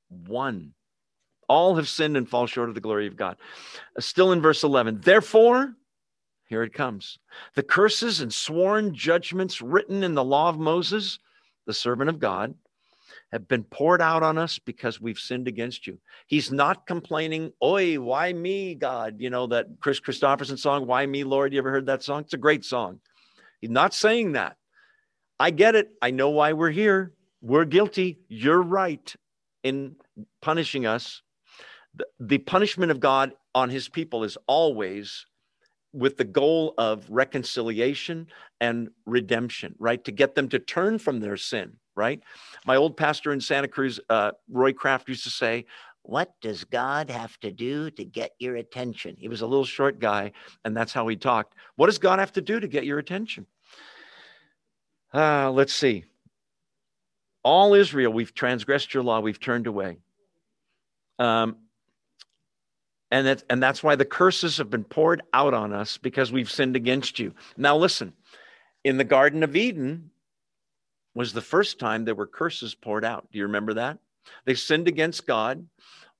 [0.08, 0.72] one.
[1.48, 3.36] All have sinned and fall short of the glory of God.
[3.98, 5.74] Still in verse 11, therefore,
[6.50, 7.20] here it comes.
[7.54, 11.20] The curses and sworn judgments written in the law of Moses,
[11.64, 12.54] the servant of God,
[13.30, 15.98] have been poured out on us because we've sinned against you.
[16.26, 19.20] He's not complaining, Oi, why me, God?
[19.20, 21.52] You know, that Kris Kristofferson song, Why Me, Lord?
[21.52, 22.22] You ever heard that song?
[22.22, 22.98] It's a great song.
[23.60, 24.56] He's not saying that.
[25.38, 25.92] I get it.
[26.02, 27.12] I know why we're here.
[27.40, 28.18] We're guilty.
[28.28, 29.14] You're right
[29.62, 29.94] in
[30.42, 31.22] punishing us.
[31.94, 35.26] The, the punishment of God on his people is always
[35.92, 38.26] with the goal of reconciliation
[38.60, 40.02] and redemption, right?
[40.04, 42.22] To get them to turn from their sin, right?
[42.66, 45.66] My old pastor in Santa Cruz, uh, Roy Kraft, used to say,
[46.02, 49.16] What does God have to do to get your attention?
[49.18, 50.32] He was a little short guy,
[50.64, 51.54] and that's how he talked.
[51.76, 53.46] What does God have to do to get your attention?
[55.12, 56.04] Uh, let's see.
[57.42, 59.98] All Israel, we've transgressed your law, we've turned away.
[61.18, 61.56] Um,
[63.10, 66.50] and that, and that's why the curses have been poured out on us because we've
[66.50, 67.34] sinned against you.
[67.56, 68.12] Now listen,
[68.84, 70.10] in the Garden of Eden
[71.14, 73.28] was the first time there were curses poured out.
[73.32, 73.98] Do you remember that?
[74.44, 75.66] They sinned against God.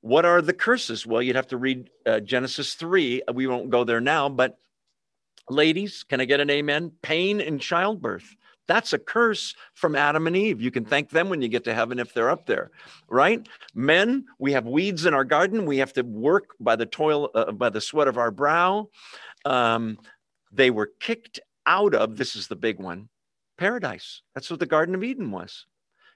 [0.01, 1.07] What are the curses?
[1.07, 3.23] Well, you'd have to read uh, Genesis 3.
[3.35, 4.59] We won't go there now, but
[5.49, 6.93] ladies, can I get an amen?
[7.03, 8.35] Pain in childbirth.
[8.71, 10.61] That's a curse from Adam and Eve.
[10.61, 12.71] You can thank them when you get to heaven if they're up there,
[13.09, 13.45] right?
[13.75, 15.67] Men, we have weeds in our garden.
[15.67, 18.87] We have to work by the toil, uh, by the sweat of our brow.
[19.45, 19.99] Um,
[20.53, 23.09] they were kicked out of, this is the big one,
[23.59, 24.23] paradise.
[24.37, 25.67] That's what the Garden of Eden was.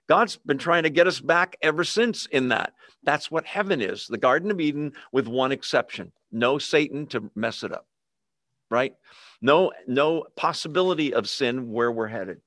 [0.09, 2.75] God's been trying to get us back ever since in that.
[3.03, 7.65] That's what heaven is the Garden of Eden, with one exception no Satan to mess
[7.65, 7.89] it up,
[8.75, 8.95] right?
[9.41, 12.41] No, no possibility of sin where we're headed.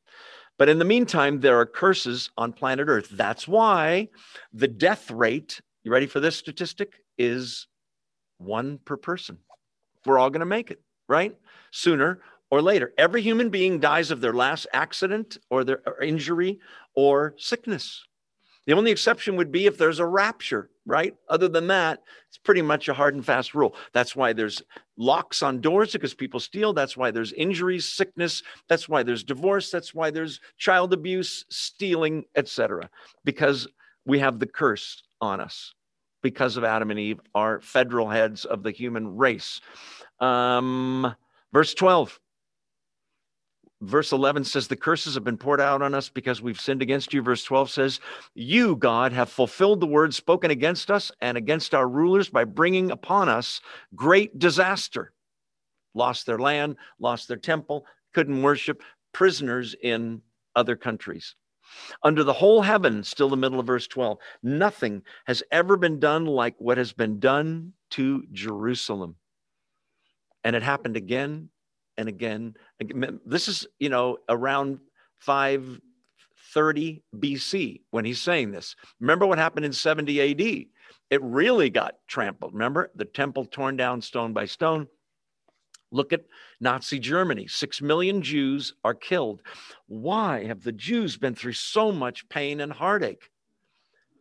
[0.57, 3.09] But in the meantime, there are curses on planet Earth.
[3.11, 4.09] That's why
[4.53, 7.67] the death rate, you ready for this statistic, is
[8.39, 9.37] one per person.
[10.05, 11.35] We're all going to make it, right?
[11.71, 12.93] Sooner or later.
[12.97, 16.59] Every human being dies of their last accident or their injury
[16.95, 18.03] or sickness.
[18.67, 21.15] The only exception would be if there's a rapture, right?
[21.29, 23.73] Other than that, it's pretty much a hard and fast rule.
[23.93, 24.61] That's why there's
[24.97, 26.73] locks on doors because people steal.
[26.73, 28.43] That's why there's injuries, sickness.
[28.67, 29.71] That's why there's divorce.
[29.71, 32.89] That's why there's child abuse, stealing, etc.
[33.23, 33.69] Because
[34.05, 35.73] we have the curse on us
[36.21, 39.61] because of Adam and Eve, our federal heads of the human race.
[40.19, 41.15] Um,
[41.53, 42.19] verse 12
[43.81, 47.13] verse 11 says, The curses have been poured out on us because we've sinned against
[47.13, 47.21] you.
[47.21, 47.99] Verse 12 says,
[48.33, 52.91] You, God, have fulfilled the word spoken against us and against our rulers by bringing
[52.91, 53.61] upon us
[53.95, 55.13] great disaster.
[55.93, 60.21] Lost their land, lost their temple, couldn't worship, prisoners in
[60.55, 61.35] other countries.
[62.03, 66.25] Under the whole heaven, still the middle of verse 12, nothing has ever been done
[66.25, 69.15] like what has been done to Jerusalem.
[70.43, 71.49] And it happened again
[71.97, 72.55] and again.
[73.25, 74.79] This is, you know, around
[75.19, 78.75] 530 BC when he's saying this.
[78.99, 80.41] Remember what happened in 70 AD?
[81.09, 82.53] It really got trampled.
[82.53, 84.87] Remember the temple torn down stone by stone.
[85.91, 86.25] Look at
[86.59, 87.47] Nazi Germany.
[87.47, 89.41] Six million Jews are killed.
[89.87, 93.29] Why have the Jews been through so much pain and heartache?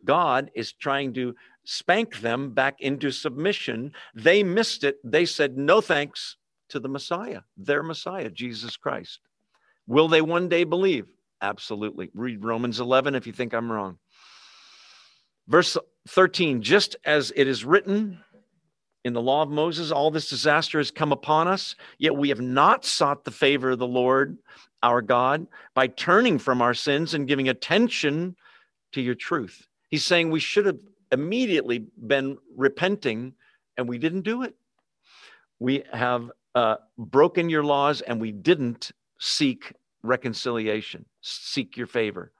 [0.05, 1.35] God is trying to
[1.65, 3.91] spank them back into submission.
[4.15, 4.97] They missed it.
[5.03, 6.37] They said, no thanks
[6.69, 9.19] to the Messiah, their Messiah, Jesus Christ.
[9.87, 11.07] Will they one day believe?
[11.41, 12.09] Absolutely.
[12.13, 13.97] Read Romans 11 if you think I'm wrong.
[15.47, 15.77] Verse
[16.09, 18.19] 13, just as it is written,
[19.07, 22.41] in the law of Moses, all this disaster has come upon us, yet we have
[22.41, 24.37] not sought the favor of the Lord
[24.83, 28.35] our God by turning from our sins and giving attention
[28.91, 29.65] to your truth.
[29.89, 30.79] He's saying we should have
[31.11, 33.33] immediately been repenting
[33.77, 34.55] and we didn't do it.
[35.59, 42.31] We have uh, broken your laws and we didn't seek reconciliation, seek your favor.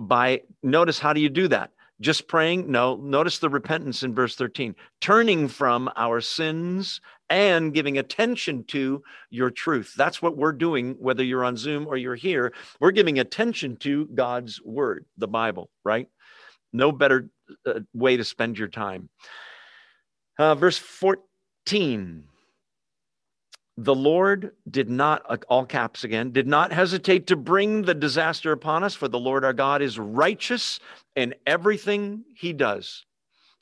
[0.00, 1.70] By notice, how do you do that?
[2.00, 2.70] Just praying?
[2.70, 2.94] No.
[2.96, 9.50] Notice the repentance in verse 13 turning from our sins and giving attention to your
[9.50, 9.94] truth.
[9.96, 12.52] That's what we're doing, whether you're on Zoom or you're here.
[12.80, 16.08] We're giving attention to God's word, the Bible, right?
[16.72, 17.30] No better
[17.66, 19.08] uh, way to spend your time.
[20.38, 22.24] Uh, verse 14
[23.80, 28.82] the Lord did not, all caps again, did not hesitate to bring the disaster upon
[28.82, 30.80] us, for the Lord our God is righteous
[31.14, 33.06] in everything he does.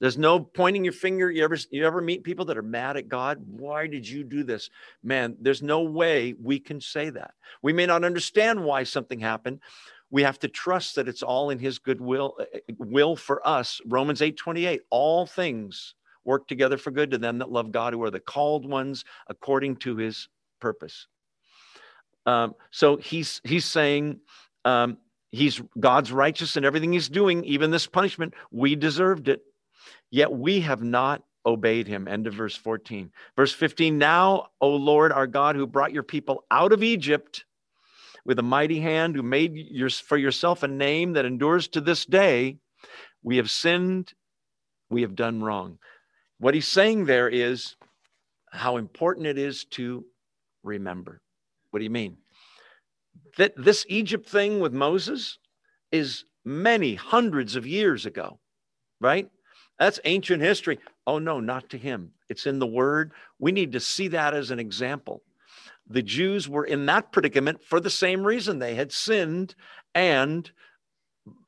[0.01, 1.31] There's no pointing your finger.
[1.31, 3.43] You ever, you ever meet people that are mad at God?
[3.47, 4.71] Why did you do this?
[5.03, 7.33] Man, there's no way we can say that.
[7.61, 9.61] We may not understand why something happened.
[10.11, 13.47] We have to trust that it's all in his good will, uh, uh, will for
[13.47, 13.83] us.
[13.85, 15.95] Romans 8 28, all things
[16.27, 19.77] work together for good to them that love God, who are the called ones according
[19.77, 20.29] to his
[20.61, 21.07] purpose.
[22.27, 24.21] Um, so he's he's saying
[24.65, 24.99] um,
[25.31, 28.35] he's God's righteous in everything he's doing, even this punishment.
[28.51, 29.43] We deserved it,
[30.11, 32.09] yet we have not obeyed him.
[32.09, 33.13] End of verse 14.
[33.37, 37.45] Verse 15 Now, O Lord our God, who brought your people out of Egypt
[38.25, 42.05] with a mighty hand, who made your, for yourself a name that endures to this
[42.05, 42.59] day,
[43.23, 44.13] we have sinned,
[44.91, 45.79] we have done wrong.
[46.39, 47.77] What he's saying there is
[48.51, 50.05] how important it is to
[50.63, 51.21] remember.
[51.71, 52.19] What do you mean?
[53.39, 55.39] That this Egypt thing with Moses
[55.93, 58.39] is many hundreds of years ago,
[59.01, 59.29] right?
[59.79, 60.79] That's ancient history.
[61.07, 62.13] Oh, no, not to him.
[62.29, 63.13] It's in the word.
[63.39, 65.23] We need to see that as an example.
[65.89, 68.59] The Jews were in that predicament for the same reason.
[68.59, 69.55] They had sinned
[69.95, 70.51] and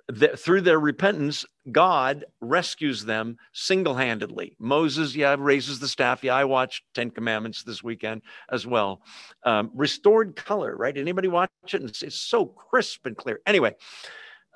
[0.09, 4.57] that through their repentance, God rescues them single handedly.
[4.59, 6.25] Moses, yeah, raises the staff.
[6.25, 9.03] Yeah, I watched Ten Commandments this weekend as well.
[9.45, 10.97] Um, restored color, right?
[10.97, 11.83] Anybody watch it?
[11.83, 13.41] It's, it's so crisp and clear.
[13.47, 13.75] Anyway,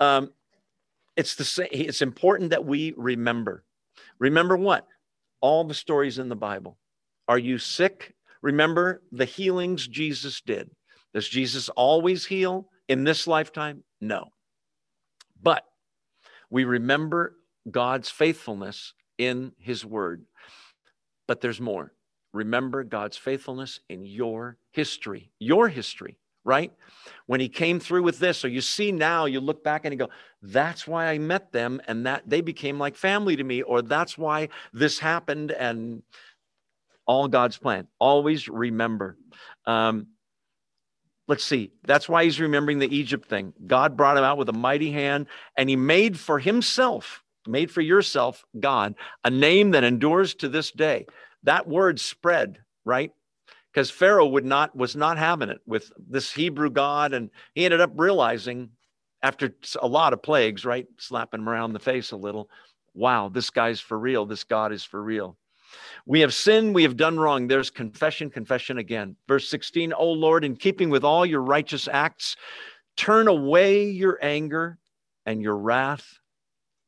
[0.01, 0.31] um,
[1.17, 1.69] it's the same.
[1.71, 3.65] It's important that we remember.
[4.19, 4.87] Remember what?
[5.43, 6.79] All the stories in the Bible.
[7.29, 8.15] Are you sick?
[8.41, 10.71] Remember the healings Jesus did.
[11.13, 13.85] Does Jesus always heal in this lifetime?
[14.01, 14.31] No.
[15.43, 15.65] But
[16.51, 17.37] we remember
[17.71, 20.25] God's faithfulness in his word.
[21.27, 21.93] But there's more.
[22.33, 26.73] Remember God's faithfulness in your history, your history, right?
[27.27, 29.99] When he came through with this, so you see now, you look back and you
[29.99, 30.09] go,
[30.43, 34.17] that's why I met them and that they became like family to me, or that's
[34.17, 36.03] why this happened and
[37.07, 37.87] all God's plan.
[37.99, 39.19] Always remember.
[39.67, 40.09] Um,
[41.29, 41.71] Let's see.
[41.85, 43.53] That's why he's remembering the Egypt thing.
[43.67, 47.81] God brought him out with a mighty hand, and he made for himself, made for
[47.81, 48.95] yourself, God,
[49.25, 51.07] a name that endures to this day.
[51.45, 53.13] That word spread, right?
[53.73, 57.81] Because Pharaoh would not was not having it with this Hebrew God, and he ended
[57.81, 58.71] up realizing
[59.23, 62.51] after a lot of plagues, right, slapping him around the face a little,
[62.95, 64.27] wow, this guy's for real.
[64.27, 65.37] This God is for real.
[66.07, 67.47] We have sinned, we have done wrong.
[67.47, 69.17] There's confession, confession again.
[69.29, 72.37] Verse 16, O Lord, in keeping with all your righteous acts,
[72.97, 74.79] turn away your anger
[75.27, 76.19] and your wrath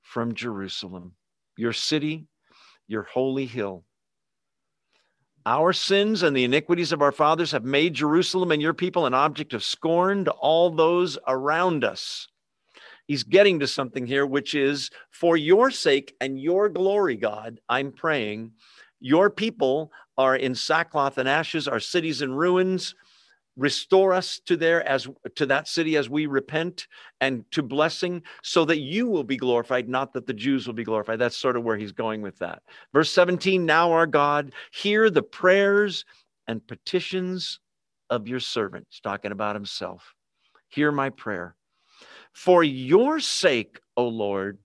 [0.03, 1.15] from Jerusalem,
[1.57, 2.27] your city,
[2.87, 3.85] your holy hill.
[5.47, 9.13] Our sins and the iniquities of our fathers have made Jerusalem and your people an
[9.13, 12.29] object of scorn to all those around us.
[13.07, 17.93] He's getting to something here, which is for your sake and your glory, God, I'm
[17.93, 18.53] praying.
[19.01, 22.95] Your people are in sackcloth and ashes, our cities in ruins.
[23.57, 26.89] Restore us to there as to that city as we repent
[27.21, 30.83] and to blessing so that you will be glorified not that the jews will be
[30.83, 31.21] glorified.
[31.21, 32.63] That's sort of where he's going with that.
[32.93, 36.05] Verse 17 now our god hear the prayers
[36.49, 37.61] and petitions
[38.11, 40.15] of your servants talking about himself.
[40.69, 41.55] Hear my prayer
[42.35, 44.59] for your sake o lord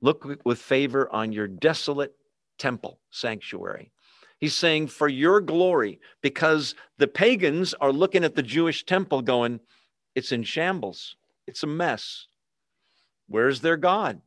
[0.00, 2.14] look with favor on your desolate
[2.58, 3.92] temple sanctuary
[4.42, 9.60] He's saying, for your glory, because the pagans are looking at the Jewish temple going,
[10.16, 11.14] it's in shambles,
[11.46, 12.26] it's a mess.
[13.28, 14.20] Where's their God?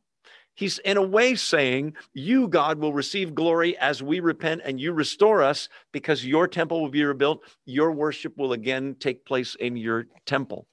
[0.54, 4.94] He's in a way saying, You, God, will receive glory as we repent and you
[4.94, 7.42] restore us because your temple will be rebuilt.
[7.66, 10.66] Your worship will again take place in your temple.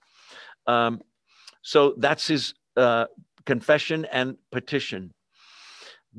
[0.67, 1.01] Um,
[1.63, 3.05] so that's his uh,
[3.45, 5.11] confession and petition.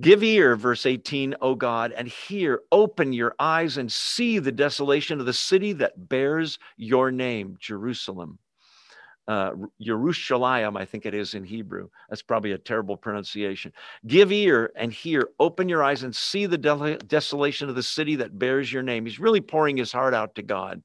[0.00, 5.20] Give ear, verse 18, O God, and hear, open your eyes and see the desolation
[5.20, 8.40] of the city that bears your name, Jerusalem.
[9.28, 11.88] Uh, Yerushalayim, I think it is in Hebrew.
[12.10, 13.72] That's probably a terrible pronunciation.
[14.06, 18.16] Give ear and hear, open your eyes and see the de- desolation of the city
[18.16, 19.06] that bears your name.
[19.06, 20.82] He's really pouring his heart out to God.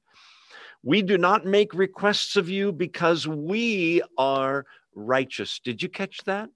[0.82, 4.64] We do not make requests of you because we are
[4.94, 5.60] righteous.
[5.62, 6.48] Did you catch that?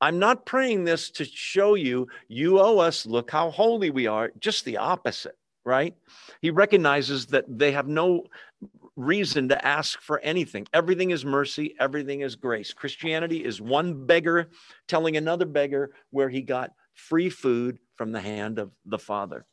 [0.00, 4.30] I'm not praying this to show you, you owe us, look how holy we are.
[4.38, 5.94] Just the opposite, right?
[6.42, 8.24] He recognizes that they have no
[8.94, 10.66] reason to ask for anything.
[10.72, 12.72] Everything is mercy, everything is grace.
[12.74, 14.50] Christianity is one beggar
[14.86, 19.46] telling another beggar where he got free food from the hand of the Father.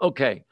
[0.00, 0.44] Okay.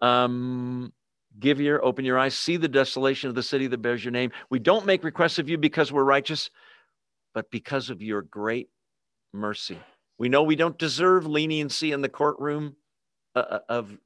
[0.00, 0.92] Um,
[1.38, 4.30] give ear, open your eyes, see the desolation of the city that bears your name.
[4.50, 6.50] We don't make requests of you because we're righteous
[7.36, 8.70] but because of your great
[9.34, 9.78] mercy.
[10.18, 12.76] We know we don't deserve leniency in the courtroom
[13.34, 13.98] uh, uh, of,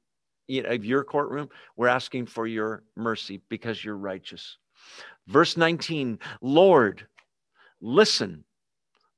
[0.49, 1.47] you know, of your courtroom.
[1.77, 4.57] We're asking for your mercy because you're righteous.
[5.27, 7.07] Verse 19 Lord,
[7.79, 8.43] listen.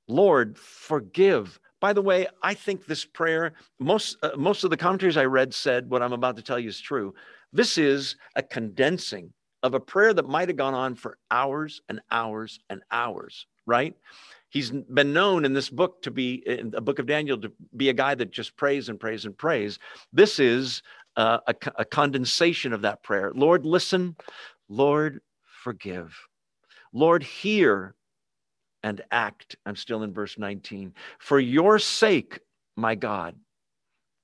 [0.07, 1.59] Lord, forgive.
[1.81, 5.53] By the way, I think this prayer, most, uh, most of the commentaries I read
[5.53, 7.15] said what I'm about to tell you is true.
[7.53, 9.31] This is a condensing
[9.61, 13.95] of a prayer that might have gone on for hours and hours and hours right?
[14.49, 17.89] He's been known in this book to be, in the book of Daniel, to be
[17.89, 19.79] a guy that just prays and prays and prays.
[20.11, 20.83] This is
[21.15, 23.31] uh, a, a condensation of that prayer.
[23.33, 24.15] Lord, listen.
[24.69, 25.21] Lord,
[25.63, 26.15] forgive.
[26.93, 27.95] Lord, hear
[28.83, 29.55] and act.
[29.65, 30.93] I'm still in verse 19.
[31.19, 32.39] For your sake,
[32.75, 33.35] my God,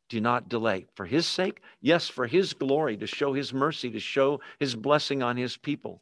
[0.10, 0.88] do not delay.
[0.96, 5.24] For his sake, yes, for his glory, to show his mercy, to show his blessing
[5.24, 6.02] on his people.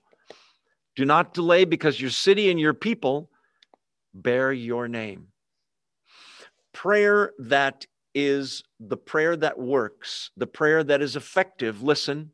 [0.95, 3.29] Do not delay because your city and your people
[4.13, 5.27] bear your name.
[6.73, 7.85] Prayer that
[8.15, 11.83] is the prayer that works, the prayer that is effective.
[11.83, 12.31] Listen,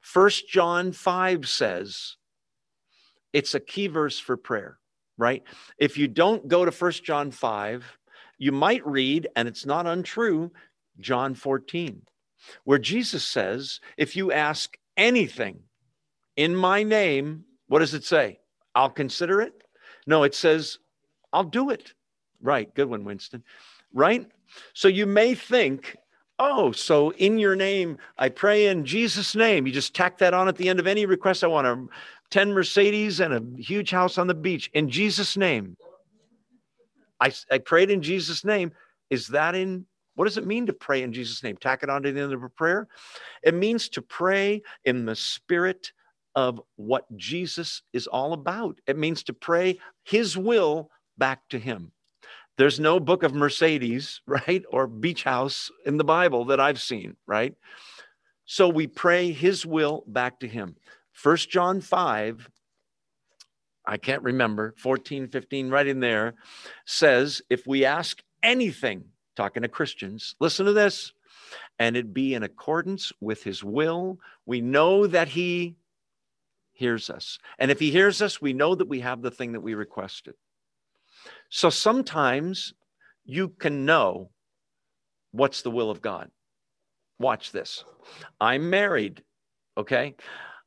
[0.00, 2.16] First John 5 says
[3.32, 4.78] it's a key verse for prayer,
[5.16, 5.42] right?
[5.78, 7.98] If you don't go to First John 5,
[8.38, 10.50] you might read, and it's not untrue,
[11.00, 12.02] John 14,
[12.64, 15.60] where Jesus says, If you ask anything
[16.36, 18.38] in my name, what does it say?
[18.74, 19.64] I'll consider it.
[20.06, 20.78] No, it says,
[21.32, 21.94] I'll do it.
[22.40, 22.72] Right.
[22.74, 23.44] Good one, Winston.
[23.92, 24.26] Right.
[24.74, 25.96] So you may think,
[26.38, 29.66] oh, so in your name, I pray in Jesus' name.
[29.66, 31.44] You just tack that on at the end of any request.
[31.44, 31.86] I want a
[32.30, 35.76] 10 Mercedes and a huge house on the beach in Jesus' name.
[37.20, 38.72] I, I prayed in Jesus' name.
[39.10, 41.56] Is that in what does it mean to pray in Jesus' name?
[41.56, 42.88] Tack it on to the end of a prayer.
[43.42, 45.92] It means to pray in the spirit
[46.34, 48.80] of what Jesus is all about.
[48.86, 51.92] It means to pray his will back to him.
[52.58, 54.62] There's no book of Mercedes, right?
[54.70, 57.54] Or beach house in the Bible that I've seen, right?
[58.44, 60.76] So we pray his will back to him.
[61.12, 62.48] First John 5,
[63.86, 66.34] I can't remember, 14, 15, right in there,
[66.86, 69.04] says, if we ask anything,
[69.36, 71.12] talking to Christians, listen to this,
[71.78, 75.76] and it be in accordance with his will, we know that he
[76.72, 77.38] hears us.
[77.58, 80.34] And if he hears us, we know that we have the thing that we requested.
[81.48, 82.74] So sometimes
[83.24, 84.30] you can know
[85.30, 86.30] what's the will of God.
[87.18, 87.84] Watch this.
[88.40, 89.22] I'm married,
[89.76, 90.16] okay?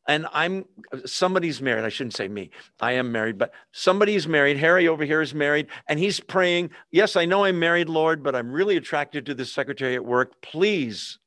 [0.07, 0.65] And I'm
[1.05, 1.83] somebody's married.
[1.83, 2.51] I shouldn't say me.
[2.79, 4.57] I am married, but somebody's married.
[4.57, 6.71] Harry over here is married, and he's praying.
[6.91, 10.41] Yes, I know I'm married, Lord, but I'm really attracted to this secretary at work.
[10.41, 11.19] Please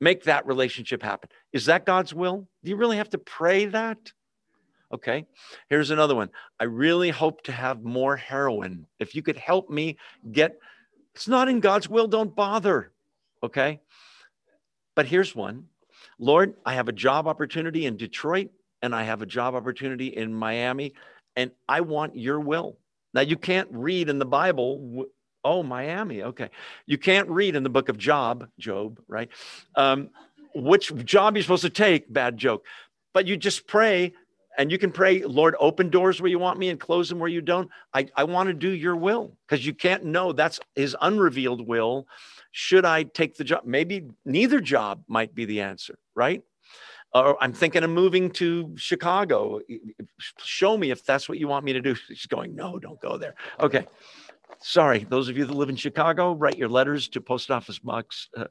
[0.00, 1.28] make that relationship happen.
[1.52, 2.48] Is that God's will?
[2.64, 4.12] Do you really have to pray that?
[4.92, 5.26] Okay.
[5.68, 6.30] Here's another one.
[6.60, 8.86] I really hope to have more heroin.
[8.98, 9.96] If you could help me
[10.32, 10.58] get,
[11.14, 12.92] it's not in God's will, don't bother.
[13.42, 13.80] Okay.
[14.94, 15.66] But here's one
[16.18, 18.50] Lord, I have a job opportunity in Detroit
[18.82, 20.92] and I have a job opportunity in Miami,
[21.34, 22.78] and I want your will.
[23.14, 25.06] Now, you can't read in the Bible,
[25.44, 26.50] oh, Miami, okay.
[26.86, 29.28] You can't read in the book of Job, Job, right?
[29.74, 30.10] Um,
[30.54, 32.64] which job you're supposed to take, bad joke.
[33.12, 34.12] But you just pray,
[34.58, 37.28] and you can pray, Lord, open doors where you want me and close them where
[37.28, 37.68] you don't.
[37.94, 42.06] I, I want to do your will because you can't know that's his unrevealed will
[42.56, 43.64] should I take the job?
[43.66, 46.42] Maybe neither job might be the answer, right?
[47.12, 49.60] Or I'm thinking of moving to Chicago.
[50.38, 51.94] Show me if that's what you want me to do.
[51.94, 53.34] She's going, no, don't go there.
[53.60, 53.86] Okay.
[54.58, 58.30] Sorry, those of you that live in Chicago, write your letters to post office box.
[58.34, 58.46] Uh,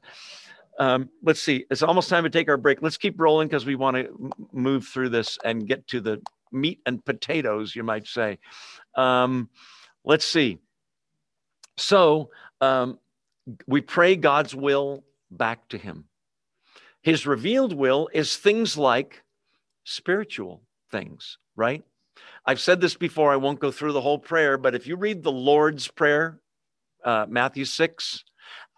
[0.78, 1.64] um, let's see.
[1.70, 2.82] It's almost time to take our break.
[2.82, 6.20] Let's keep rolling because we want to move through this and get to the
[6.52, 8.38] meat and potatoes, you might say.
[8.94, 9.48] Um,
[10.04, 10.58] let's see.
[11.76, 12.98] So, um,
[13.66, 16.04] we pray God's will back to Him.
[17.02, 19.22] His revealed will is things like
[19.84, 21.84] spiritual things, right?
[22.44, 25.22] I've said this before, I won't go through the whole prayer, but if you read
[25.22, 26.40] the Lord's Prayer,
[27.04, 28.24] uh, Matthew 6,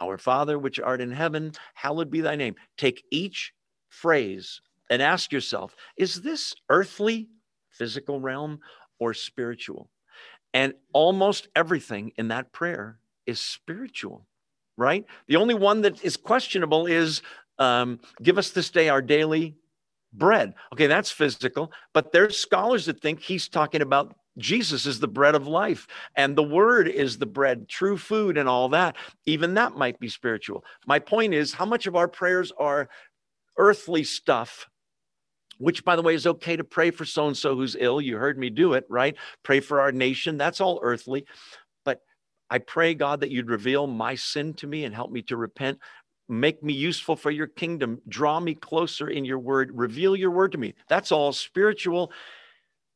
[0.00, 2.54] Our Father, which art in heaven, hallowed be thy name.
[2.76, 3.52] Take each
[3.88, 7.28] phrase and ask yourself, is this earthly,
[7.70, 8.60] physical realm,
[8.98, 9.90] or spiritual?
[10.54, 14.26] And almost everything in that prayer is spiritual
[14.78, 15.04] right?
[15.26, 17.20] The only one that is questionable is
[17.58, 19.56] um, give us this day our daily
[20.14, 20.54] bread.
[20.72, 25.34] Okay, that's physical, but there's scholars that think he's talking about Jesus is the bread
[25.34, 25.86] of life,
[26.16, 28.96] and the word is the bread, true food, and all that.
[29.26, 30.64] Even that might be spiritual.
[30.86, 32.88] My point is, how much of our prayers are
[33.56, 34.68] earthly stuff
[35.58, 38.00] which by the way is okay to pray for so and so who's ill.
[38.00, 39.16] You heard me do it, right?
[39.42, 40.38] Pray for our nation.
[40.38, 41.26] That's all earthly.
[41.84, 42.00] But
[42.48, 45.78] I pray, God, that you'd reveal my sin to me and help me to repent.
[46.28, 48.00] Make me useful for your kingdom.
[48.08, 49.70] Draw me closer in your word.
[49.74, 50.74] Reveal your word to me.
[50.88, 52.12] That's all spiritual.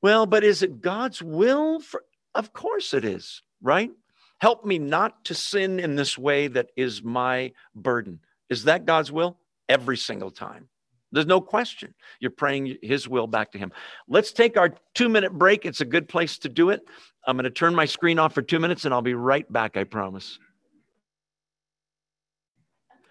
[0.03, 1.81] Well, but is it God's will?
[1.81, 3.91] For, of course it is, right?
[4.39, 8.19] Help me not to sin in this way that is my burden.
[8.51, 9.39] Is that God's will?
[9.69, 10.69] Every single time.
[11.13, 11.95] There's no question.
[12.21, 13.71] You're praying his will back to him.
[14.09, 15.65] Let's take our two minute break.
[15.65, 16.81] It's a good place to do it.
[17.27, 19.77] I'm going to turn my screen off for two minutes and I'll be right back,
[19.77, 20.39] I promise.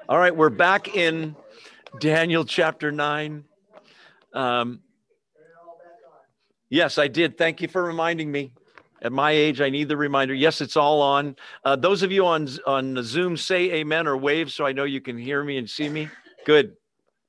[0.09, 1.35] All right, we're back in
[1.99, 3.45] Daniel chapter 9.
[4.33, 4.81] Um,
[6.71, 7.37] yes, I did.
[7.37, 8.53] Thank you for reminding me.
[9.03, 10.33] At my age, I need the reminder.
[10.33, 11.35] Yes, it's all on.
[11.63, 15.01] Uh, those of you on, on Zoom, say amen or wave so I know you
[15.01, 16.07] can hear me and see me.
[16.45, 16.73] Good.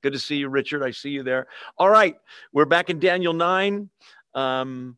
[0.02, 0.82] Good to see you, Richard.
[0.82, 1.46] I see you there.
[1.78, 2.16] All right,
[2.52, 3.88] we're back in Daniel 9.
[4.34, 4.96] Um,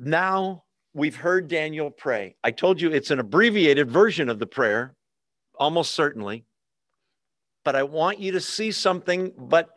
[0.00, 2.36] now we've heard Daniel pray.
[2.44, 4.94] I told you it's an abbreviated version of the prayer,
[5.58, 6.44] almost certainly.
[7.64, 9.70] But I want you to see something, but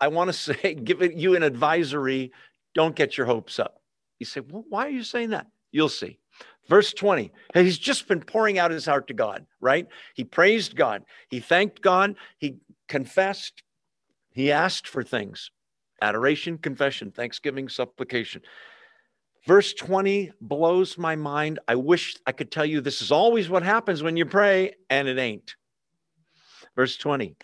[0.00, 2.32] I want to say, give it you an advisory.
[2.74, 3.80] Don't get your hopes up.
[4.18, 5.46] You say, well, why are you saying that?
[5.70, 6.18] You'll see.
[6.68, 9.86] Verse 20, he's just been pouring out his heart to God, right?
[10.14, 11.02] He praised God.
[11.30, 12.14] He thanked God.
[12.36, 12.56] He
[12.88, 13.62] confessed.
[14.32, 15.50] He asked for things
[16.02, 18.42] adoration, confession, thanksgiving, supplication.
[19.46, 21.58] Verse 20 blows my mind.
[21.66, 25.08] I wish I could tell you this is always what happens when you pray, and
[25.08, 25.56] it ain't.
[26.78, 27.34] Verse 20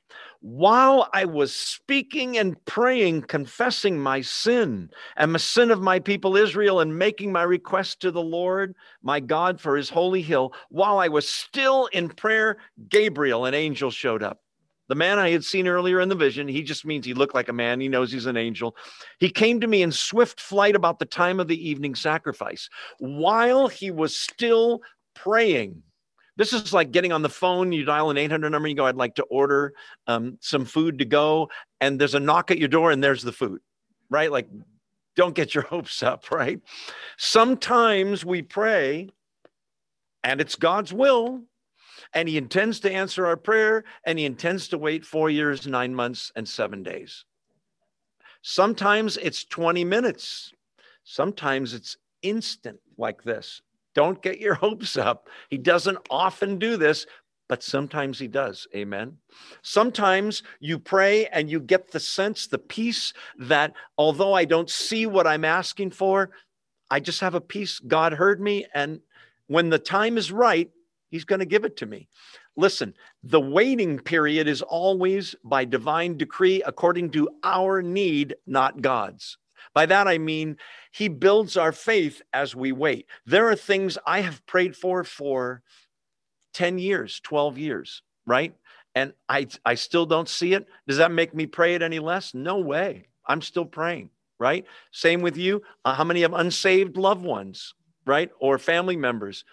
[0.43, 6.37] While I was speaking and praying, confessing my sin and the sin of my people
[6.37, 11.01] Israel, and making my request to the Lord my God for his holy hill, while
[11.01, 12.59] I was still in prayer,
[12.89, 14.39] Gabriel, an angel, showed up.
[14.87, 17.49] The man I had seen earlier in the vision, he just means he looked like
[17.49, 17.81] a man.
[17.81, 18.77] He knows he's an angel.
[19.19, 22.69] He came to me in swift flight about the time of the evening sacrifice
[23.01, 24.81] while he was still
[25.17, 25.83] praying.
[26.37, 28.97] This is like getting on the phone, you dial an 800 number, you go, I'd
[28.97, 29.73] like to order
[30.07, 31.49] um, some food to go.
[31.81, 33.61] And there's a knock at your door, and there's the food,
[34.11, 34.31] right?
[34.31, 34.49] Like,
[35.15, 36.61] don't get your hopes up, right?
[37.17, 39.11] Sometimes we pray,
[40.25, 41.45] and it's God's will
[42.15, 45.95] and he intends to answer our prayer, and he intends to wait four years, nine
[45.95, 47.25] months, and seven days.
[48.43, 50.53] Sometimes it's 20 minutes,
[51.03, 53.63] sometimes it's instant like this.
[53.95, 55.29] Don't get your hopes up.
[55.51, 57.07] He doesn't often do this,
[57.49, 58.67] but sometimes he does.
[58.75, 59.19] Amen.
[59.63, 65.07] Sometimes you pray and you get the sense, the peace that although I don't see
[65.07, 66.31] what I'm asking for,
[66.91, 67.81] I just have a peace.
[67.81, 68.67] God heard me.
[68.75, 69.01] And
[69.47, 70.71] when the time is right,
[71.11, 72.09] he's going to give it to me.
[72.57, 79.37] Listen, the waiting period is always by divine decree according to our need, not God's.
[79.73, 80.57] By that I mean
[80.93, 83.07] he builds our faith as we wait.
[83.27, 85.63] There are things I have prayed for for
[86.55, 88.55] 10 years, 12 years, right?
[88.95, 90.67] And I, I still don't see it.
[90.87, 92.33] Does that make me pray it any less?
[92.33, 93.09] No way.
[93.27, 94.65] I'm still praying, right?
[94.93, 95.63] Same with you.
[95.85, 97.75] Uh, how many have unsaved loved ones,
[98.07, 98.31] right?
[98.39, 99.45] Or family members?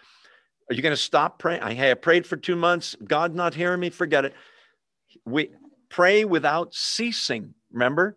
[0.70, 1.62] Are you going to stop praying?
[1.62, 2.96] I, hey, I prayed for two months.
[3.04, 3.90] God not hearing me.
[3.90, 4.34] Forget it.
[5.26, 5.50] We
[5.90, 7.56] pray without ceasing.
[7.72, 8.16] Remember,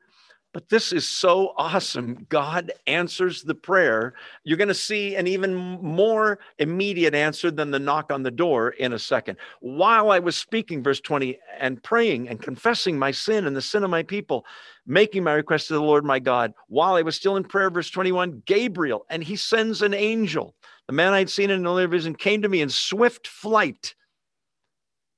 [0.55, 2.27] but this is so awesome.
[2.29, 4.15] God answers the prayer.
[4.45, 8.71] You're going to see an even more immediate answer than the knock on the door
[8.71, 9.37] in a second.
[9.61, 13.83] While I was speaking, verse 20, and praying and confessing my sin and the sin
[13.83, 14.47] of my people,
[14.87, 17.91] making my request to the Lord my God, while I was still in prayer, verse
[17.91, 20.55] 21, Gabriel, and he sends an angel.
[20.87, 23.97] The man I'd seen in an earlier vision came to me in swift flight.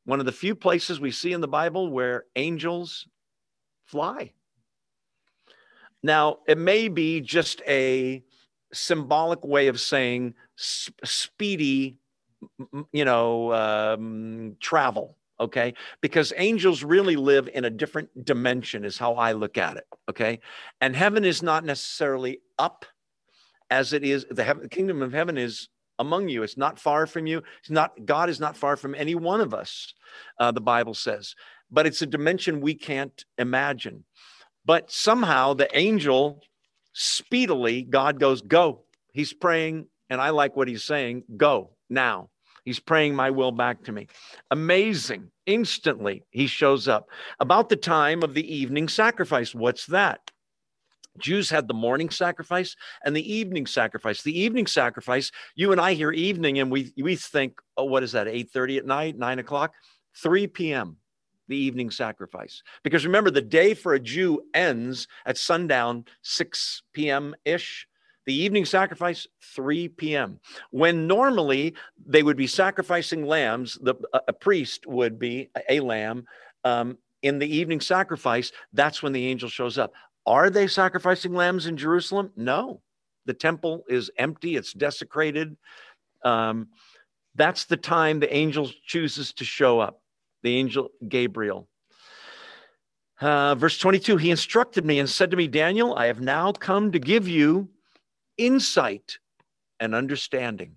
[0.06, 3.06] One of the few places we see in the Bible where angels
[3.84, 4.32] fly.
[6.02, 8.22] Now, it may be just a
[8.72, 11.98] symbolic way of saying sp- speedy,
[12.92, 15.16] you know, um, travel.
[15.38, 15.74] Okay.
[16.00, 19.84] Because angels really live in a different dimension, is how I look at it.
[20.08, 20.40] Okay.
[20.80, 22.86] And heaven is not necessarily up
[23.70, 25.68] as it is, the, heaven, kingdom of heaven is
[25.98, 26.42] among you.
[26.42, 27.42] It's not far from you.
[27.60, 29.92] It's not, God is not far from any one of us,
[30.38, 31.34] uh, the Bible says,
[31.70, 34.04] but it's a dimension we can't imagine.
[34.66, 36.42] But somehow the angel
[36.92, 38.82] speedily, God goes, Go.
[39.12, 42.28] He's praying, and I like what he's saying go now.
[42.64, 44.08] He's praying my will back to me.
[44.50, 45.30] Amazing.
[45.46, 47.08] Instantly, he shows up.
[47.38, 49.54] About the time of the evening sacrifice.
[49.54, 50.32] What's that?
[51.18, 54.22] Jews had the morning sacrifice and the evening sacrifice.
[54.22, 58.12] The evening sacrifice, you and I hear evening and we, we think, oh, what is
[58.12, 59.72] that, 8.30 at night, 9 o'clock?
[60.16, 60.98] 3 p.m
[61.48, 62.62] the evening sacrifice.
[62.82, 67.34] Because remember, the day for a Jew ends at sundown, 6 p.m.
[67.44, 67.86] ish.
[68.26, 70.40] The evening sacrifice, 3 p.m.
[70.70, 71.74] When normally
[72.04, 76.24] they would be sacrificing lambs, the, a, a priest would be a, a lamb.
[76.64, 79.92] Um, in the evening sacrifice, that's when the angel shows up.
[80.26, 82.32] Are they sacrificing lambs in Jerusalem?
[82.36, 82.80] No.
[83.26, 85.56] The temple is empty, it's desecrated.
[86.24, 86.68] Um,
[87.36, 90.00] that's the time the angel chooses to show up
[90.42, 91.68] the angel Gabriel.
[93.20, 96.92] Uh, verse 22 He instructed me and said to me, Daniel, I have now come
[96.92, 97.68] to give you
[98.36, 99.18] insight
[99.80, 100.76] and understanding.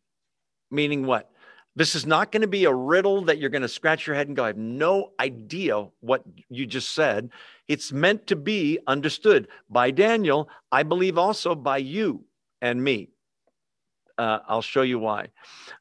[0.71, 1.31] Meaning what?
[1.75, 4.27] This is not going to be a riddle that you're going to scratch your head
[4.27, 7.29] and go, I have no idea what you just said.
[7.67, 10.49] It's meant to be understood by Daniel.
[10.71, 12.25] I believe also by you
[12.61, 13.09] and me.
[14.17, 15.27] Uh, I'll show you why.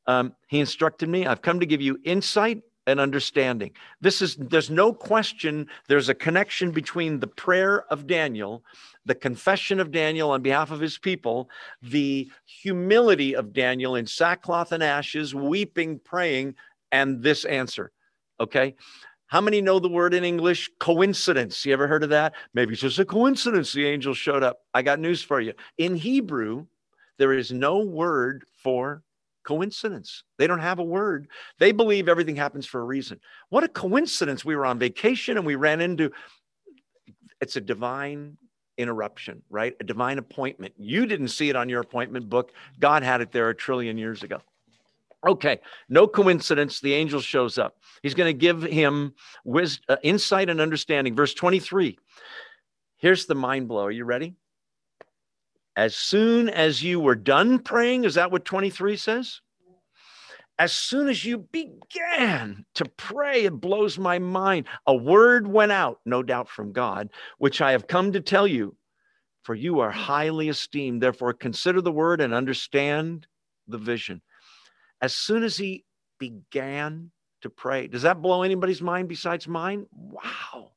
[0.07, 3.71] Um, he instructed me, I've come to give you insight and understanding.
[4.01, 8.65] This is, there's no question, there's a connection between the prayer of Daniel,
[9.05, 11.51] the confession of Daniel on behalf of his people,
[11.83, 16.55] the humility of Daniel in sackcloth and ashes, weeping, praying,
[16.91, 17.93] and this answer.
[18.41, 18.75] Okay.
[19.27, 21.67] How many know the word in English coincidence?
[21.67, 22.33] You ever heard of that?
[22.55, 24.61] Maybe it's just a coincidence the angel showed up.
[24.73, 25.53] I got news for you.
[25.77, 26.65] In Hebrew,
[27.19, 29.03] there is no word for
[29.49, 30.25] coincidence.
[30.37, 31.29] They don't have a word.
[31.59, 33.19] They believe everything happens for a reason.
[33.49, 34.45] What a coincidence.
[34.45, 36.11] We were on vacation and we ran into
[37.41, 38.37] it's a divine
[38.77, 39.75] interruption, right?
[39.81, 40.75] A divine appointment.
[40.77, 42.53] You didn't see it on your appointment book.
[42.79, 44.43] God had it there a trillion years ago.
[45.27, 46.81] Okay, no coincidence.
[46.81, 47.79] The angel shows up.
[48.03, 51.17] He's going to give him wisdom, uh, insight and understanding.
[51.17, 51.99] Verse 23.
[52.99, 53.87] Here's the mind blow.
[53.87, 54.35] Are you ready?
[55.79, 59.41] As soon as you were done praying, is that what 23 says?
[60.59, 64.67] As soon as you began to pray, it blows my mind.
[64.89, 68.77] A word went out, no doubt from God, which I have come to tell you,
[69.45, 71.01] for you are highly esteemed.
[71.01, 73.29] Therefore, consider the word and understand
[73.69, 74.21] the vision.
[75.01, 75.85] As soon as he
[76.19, 77.13] began
[77.43, 79.87] to pray, does that blow anybody's mind besides mine?
[79.93, 80.73] Wow.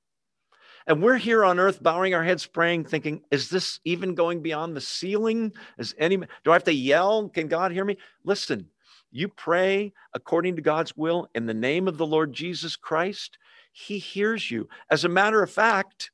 [0.87, 4.75] And we're here on earth bowing our heads praying, thinking, is this even going beyond
[4.75, 5.53] the ceiling?
[5.77, 7.29] Is any do I have to yell?
[7.29, 7.97] Can God hear me?
[8.23, 8.67] Listen,
[9.11, 13.37] you pray according to God's will in the name of the Lord Jesus Christ,
[13.71, 14.67] He hears you.
[14.89, 16.11] As a matter of fact,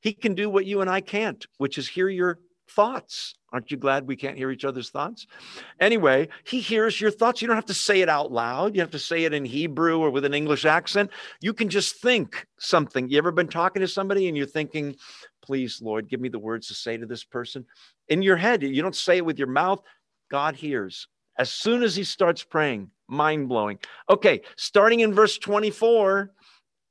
[0.00, 2.38] He can do what you and I can't, which is hear your
[2.70, 3.34] thoughts.
[3.52, 5.26] Aren't you glad we can't hear each other's thoughts?
[5.80, 7.42] Anyway, he hears your thoughts.
[7.42, 8.74] You don't have to say it out loud.
[8.74, 11.10] You have to say it in Hebrew or with an English accent.
[11.40, 13.08] You can just think something.
[13.08, 14.94] You ever been talking to somebody and you're thinking,
[15.42, 17.66] please, Lord, give me the words to say to this person?
[18.08, 19.82] In your head, you don't say it with your mouth.
[20.30, 21.08] God hears.
[21.38, 23.78] As soon as he starts praying, mind blowing.
[24.08, 26.30] Okay, starting in verse 24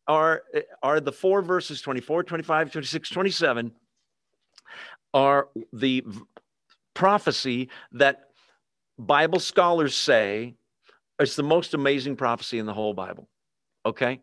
[0.07, 3.71] are, eh, are the four verses 24, 25, 26, 27
[5.13, 6.03] are the
[6.93, 8.29] prophecy that
[8.97, 10.55] Bible scholars say
[11.19, 13.29] is the most amazing prophecy in the whole Bible.
[13.85, 14.19] Okay.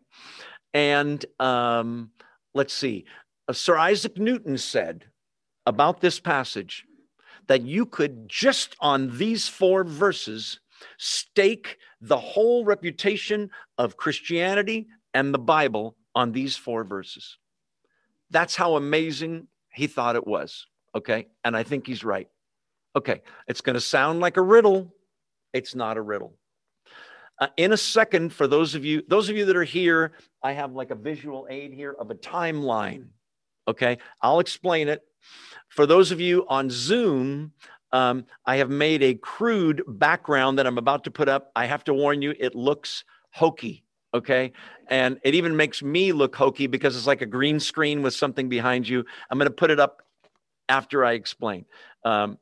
[0.73, 2.11] And um,
[2.53, 3.05] let's see.
[3.47, 5.05] Uh, Sir Isaac Newton said
[5.65, 6.85] about this passage
[7.47, 10.59] that you could just on these four verses
[10.97, 17.37] stake the whole reputation of Christianity and the Bible on these four verses.
[18.29, 20.67] That's how amazing he thought it was.
[20.95, 21.27] Okay.
[21.43, 22.27] And I think he's right.
[22.95, 23.21] Okay.
[23.47, 24.93] It's going to sound like a riddle.
[25.53, 26.33] It's not a riddle.
[27.39, 30.53] Uh, in a second, for those of you, those of you that are here, I
[30.53, 33.07] have like a visual aid here of a timeline.
[33.67, 33.97] Okay.
[34.21, 35.03] I'll explain it.
[35.69, 37.51] For those of you on Zoom,
[37.91, 41.51] um, I have made a crude background that I'm about to put up.
[41.55, 43.83] I have to warn you, it looks hokey.
[44.13, 44.53] Okay.
[44.87, 48.49] And it even makes me look hokey because it's like a green screen with something
[48.49, 49.05] behind you.
[49.29, 50.01] I'm going to put it up
[50.69, 51.65] after I explain.
[52.03, 52.37] Um,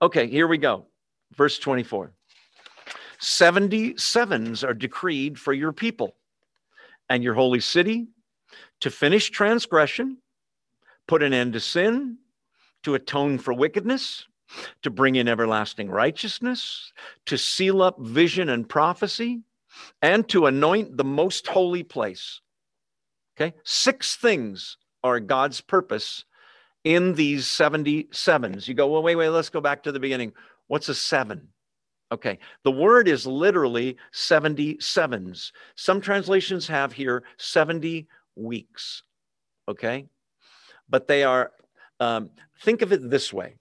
[0.00, 0.86] okay, here we go.
[1.34, 2.12] Verse 24
[3.20, 6.16] 77s are decreed for your people
[7.08, 8.08] and your holy city
[8.80, 10.16] to finish transgression,
[11.06, 12.16] put an end to sin,
[12.82, 14.26] to atone for wickedness,
[14.82, 16.92] to bring in everlasting righteousness,
[17.26, 19.42] to seal up vision and prophecy,
[20.02, 22.40] and to anoint the most holy place.
[23.36, 26.24] Okay, six things are God's purpose
[26.84, 28.66] in these 77s.
[28.66, 30.32] You go, well, wait, wait, let's go back to the beginning.
[30.66, 31.48] What's a seven?
[32.12, 35.52] Okay, the word is literally 77s.
[35.76, 39.04] Some translations have here 70 weeks.
[39.68, 40.06] Okay,
[40.88, 41.52] but they are,
[42.00, 42.30] um,
[42.62, 43.56] think of it this way.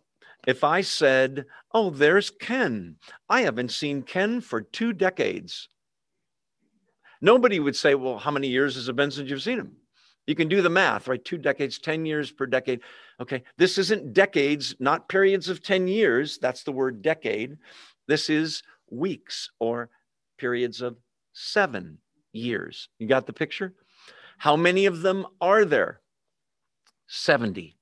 [0.47, 2.95] If I said, oh, there's Ken,
[3.28, 5.70] I haven't seen Ken for two decades.
[7.22, 9.76] Nobody would say, well, how many years has it been since you've seen him?
[10.30, 11.25] You can do the math, right?
[11.25, 12.82] Two decades, 10 years per decade.
[13.19, 13.41] Okay.
[13.57, 16.38] This isn't decades, not periods of 10 years.
[16.38, 17.57] That's the word decade.
[18.07, 18.61] This is
[18.91, 19.89] weeks or
[20.38, 20.97] periods of
[21.34, 21.97] seven
[22.32, 22.89] years.
[22.99, 23.73] You got the picture?
[24.38, 25.99] How many of them are there?
[27.07, 27.75] 70.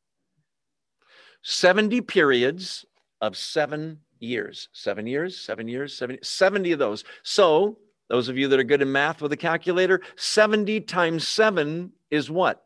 [1.41, 2.85] 70 periods
[3.19, 4.69] of seven years.
[4.71, 7.03] Seven years, seven years, 70, 70 of those.
[7.23, 7.77] So,
[8.09, 12.29] those of you that are good in math with a calculator, 70 times seven is
[12.29, 12.63] what?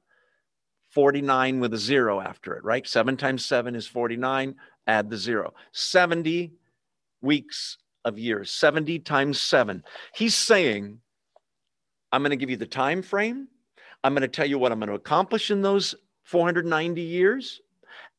[0.89, 2.85] 49 with a zero after it, right?
[2.85, 4.55] Seven times seven is 49.
[4.87, 5.53] Add the zero.
[5.71, 6.51] 70
[7.21, 9.83] weeks of years, 70 times seven.
[10.13, 10.99] He's saying,
[12.11, 13.47] I'm going to give you the time frame.
[14.03, 17.61] I'm going to tell you what I'm going to accomplish in those 490 years.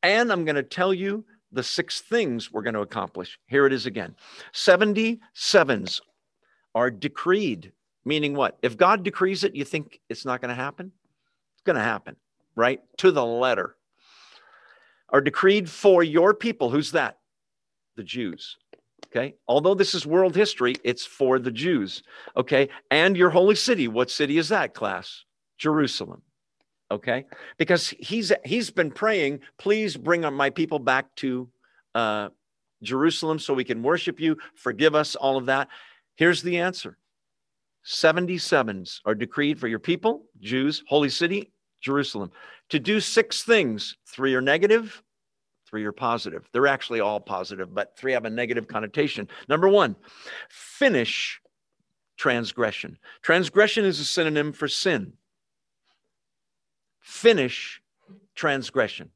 [0.02, 3.38] And I'm going to tell you the six things we're going to accomplish.
[3.46, 4.14] Here it is again
[4.52, 6.00] 70 sevens
[6.74, 7.72] are decreed,
[8.04, 8.58] meaning what?
[8.62, 10.92] If God decrees it, you think it's not going to happen?
[11.64, 12.16] Going to happen,
[12.56, 12.80] right?
[12.98, 13.76] To the letter.
[15.10, 16.70] Are decreed for your people.
[16.70, 17.18] Who's that?
[17.96, 18.56] The Jews.
[19.06, 19.34] Okay.
[19.46, 22.02] Although this is world history, it's for the Jews.
[22.36, 22.68] Okay.
[22.90, 23.88] And your holy city.
[23.88, 25.24] What city is that, class?
[25.58, 26.22] Jerusalem.
[26.90, 27.26] Okay.
[27.58, 31.48] Because he's he's been praying, please bring my people back to
[31.94, 32.28] uh,
[32.82, 35.68] Jerusalem so we can worship you, forgive us, all of that.
[36.16, 36.98] Here's the answer
[37.84, 42.30] 77s are decreed for your people, Jews, holy city, Jerusalem,
[42.68, 43.96] to do six things.
[44.06, 45.02] Three are negative,
[45.68, 46.48] three are positive.
[46.52, 49.28] They're actually all positive, but three have a negative connotation.
[49.48, 49.96] Number one,
[50.48, 51.40] finish
[52.16, 52.98] transgression.
[53.22, 55.14] Transgression is a synonym for sin.
[57.00, 57.82] Finish
[58.34, 59.10] transgression.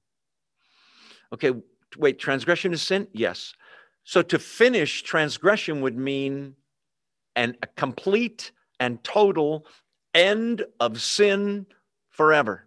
[1.33, 1.53] Okay,
[1.97, 3.07] wait, transgression is sin?
[3.13, 3.55] Yes.
[4.05, 6.55] So to finish transgression would mean
[7.35, 9.67] and a complete and total
[10.15, 11.67] end of sin
[12.11, 12.67] forever.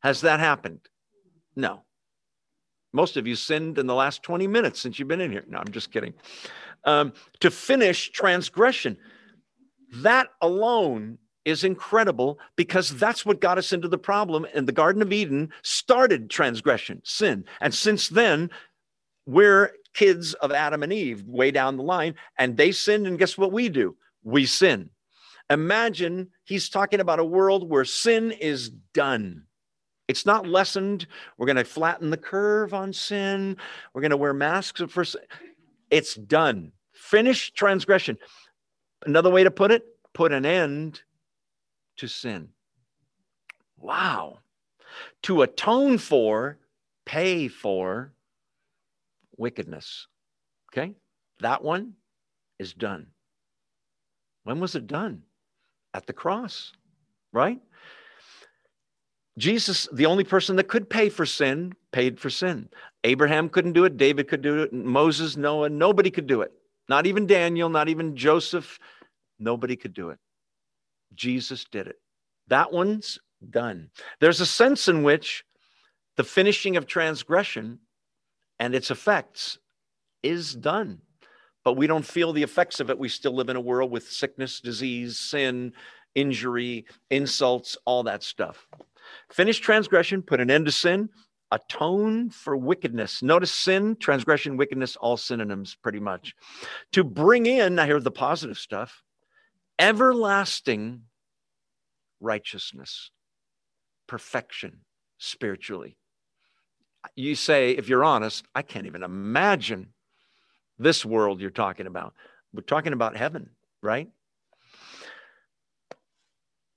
[0.00, 0.80] Has that happened?
[1.56, 1.82] No.
[2.92, 5.44] Most of you sinned in the last 20 minutes since you've been in here.
[5.48, 6.14] No, I'm just kidding.
[6.84, 8.96] Um, to finish transgression,
[9.96, 14.46] that alone is incredible because that's what got us into the problem.
[14.54, 17.44] And the Garden of Eden started transgression, sin.
[17.60, 18.50] And since then,
[19.26, 23.06] we're kids of Adam and Eve way down the line, and they sinned.
[23.06, 23.96] And guess what we do?
[24.22, 24.90] We sin.
[25.50, 29.44] Imagine he's talking about a world where sin is done,
[30.06, 31.06] It's not lessened.
[31.38, 33.56] We're going to flatten the curve on sin.
[33.94, 35.22] We're going to wear masks for sin.
[35.88, 36.72] It's done.
[36.92, 38.18] Finish transgression.
[39.06, 41.00] Another way to put it, put an end
[41.98, 42.48] to sin.
[43.78, 44.38] Wow.
[45.22, 46.58] To atone for,
[47.06, 48.12] pay for
[49.36, 50.08] wickedness.
[50.72, 50.94] Okay?
[51.38, 51.94] That one
[52.58, 53.06] is done.
[54.44, 55.22] When was it done?
[55.94, 56.72] At the cross,
[57.32, 57.60] right?
[59.38, 62.68] Jesus, the only person that could pay for sin, paid for sin.
[63.04, 63.96] Abraham couldn't do it.
[63.96, 64.72] David could do it.
[64.72, 66.52] Moses, Noah, nobody could do it.
[66.88, 68.78] Not even Daniel, not even Joseph.
[69.38, 70.18] Nobody could do it.
[71.14, 71.96] Jesus did it.
[72.48, 73.18] That one's
[73.48, 73.90] done.
[74.20, 75.44] There's a sense in which
[76.16, 77.78] the finishing of transgression
[78.58, 79.58] and its effects
[80.22, 81.00] is done.
[81.64, 82.98] But we don't feel the effects of it.
[82.98, 85.72] We still live in a world with sickness, disease, sin,
[86.14, 88.66] injury, insults, all that stuff.
[89.30, 91.08] Finish transgression, put an end to sin,
[91.50, 93.22] atone for wickedness.
[93.22, 96.34] Notice sin, transgression, wickedness, all synonyms pretty much.
[96.92, 99.02] To bring in, I hear the positive stuff,
[99.78, 101.02] everlasting
[102.20, 103.10] righteousness,
[104.06, 104.80] perfection
[105.18, 105.96] spiritually.
[107.16, 109.94] You say, if you're honest, I can't even imagine
[110.80, 112.14] this world you're talking about.
[112.52, 113.50] We're talking about heaven,
[113.82, 114.08] right?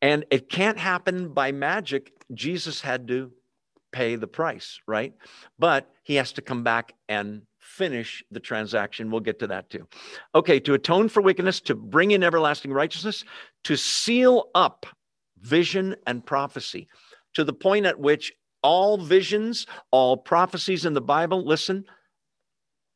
[0.01, 2.11] And it can't happen by magic.
[2.33, 3.31] Jesus had to
[3.93, 5.13] pay the price, right?
[5.57, 9.09] But he has to come back and finish the transaction.
[9.09, 9.87] We'll get to that too.
[10.35, 13.23] Okay, to atone for wickedness, to bring in everlasting righteousness,
[13.63, 14.85] to seal up
[15.39, 16.87] vision and prophecy
[17.33, 21.85] to the point at which all visions, all prophecies in the Bible, listen,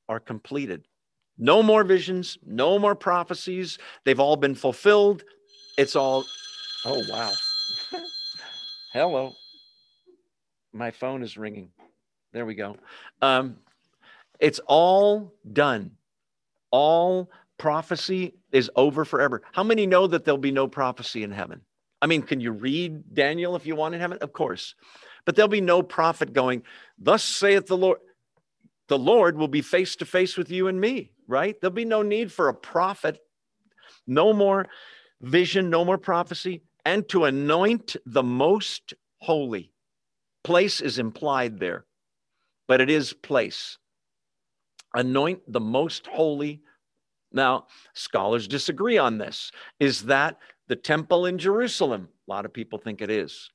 [0.09, 0.85] are completed.
[1.37, 3.77] No more visions, no more prophecies.
[4.03, 5.23] They've all been fulfilled.
[5.77, 6.25] It's all,
[6.85, 7.31] oh, wow.
[8.93, 9.33] Hello.
[10.73, 11.69] My phone is ringing.
[12.33, 12.77] There we go.
[13.21, 13.57] Um,
[14.39, 15.91] it's all done.
[16.71, 19.41] All prophecy is over forever.
[19.51, 21.61] How many know that there'll be no prophecy in heaven?
[22.01, 24.17] I mean, can you read Daniel if you want in heaven?
[24.21, 24.75] Of course.
[25.25, 26.63] But there'll be no prophet going,
[26.97, 27.99] Thus saith the Lord.
[28.87, 31.59] The Lord will be face to face with you and me, right?
[31.59, 33.19] There'll be no need for a prophet,
[34.05, 34.67] no more
[35.21, 39.71] vision, no more prophecy, and to anoint the most holy.
[40.43, 41.85] Place is implied there,
[42.67, 43.77] but it is place.
[44.93, 46.61] Anoint the most holy.
[47.33, 49.51] Now, scholars disagree on this.
[49.79, 53.49] Is that the temple in Jerusalem, a lot of people think it is,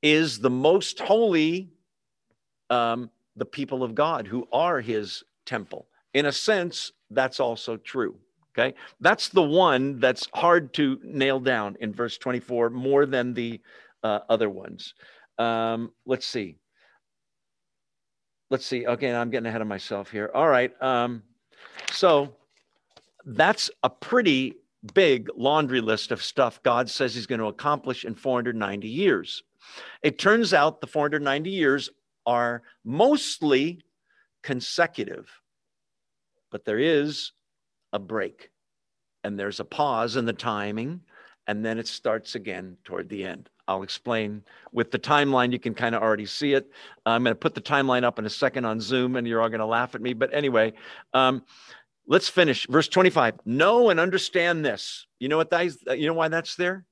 [0.00, 1.70] is the most holy,
[2.70, 5.86] um, the people of God who are his temple.
[6.14, 8.16] In a sense, that's also true.
[8.58, 8.74] Okay.
[9.00, 13.60] That's the one that's hard to nail down in verse 24 more than the
[14.02, 14.94] uh, other ones.
[15.38, 16.56] Um, let's see.
[18.50, 18.86] Let's see.
[18.86, 19.14] Okay.
[19.14, 20.30] I'm getting ahead of myself here.
[20.34, 20.72] All right.
[20.82, 21.22] Um,
[21.92, 22.34] so
[23.26, 24.56] that's a pretty
[24.94, 29.42] big laundry list of stuff God says he's going to accomplish in 490 years.
[30.02, 31.90] It turns out the 490 years
[32.28, 33.80] are mostly
[34.42, 35.28] consecutive,
[36.50, 37.32] but there is
[37.92, 38.50] a break
[39.24, 41.00] and there's a pause in the timing,
[41.46, 43.48] and then it starts again toward the end.
[43.66, 45.52] I'll explain with the timeline.
[45.52, 46.70] You can kind of already see it.
[47.04, 49.48] I'm going to put the timeline up in a second on Zoom, and you're all
[49.48, 50.12] going to laugh at me.
[50.14, 50.74] But anyway,
[51.12, 51.42] um,
[52.10, 53.40] Let's finish verse 25.
[53.44, 55.06] Know and understand this.
[55.20, 55.78] You know what that is?
[55.86, 56.86] You know why that's there?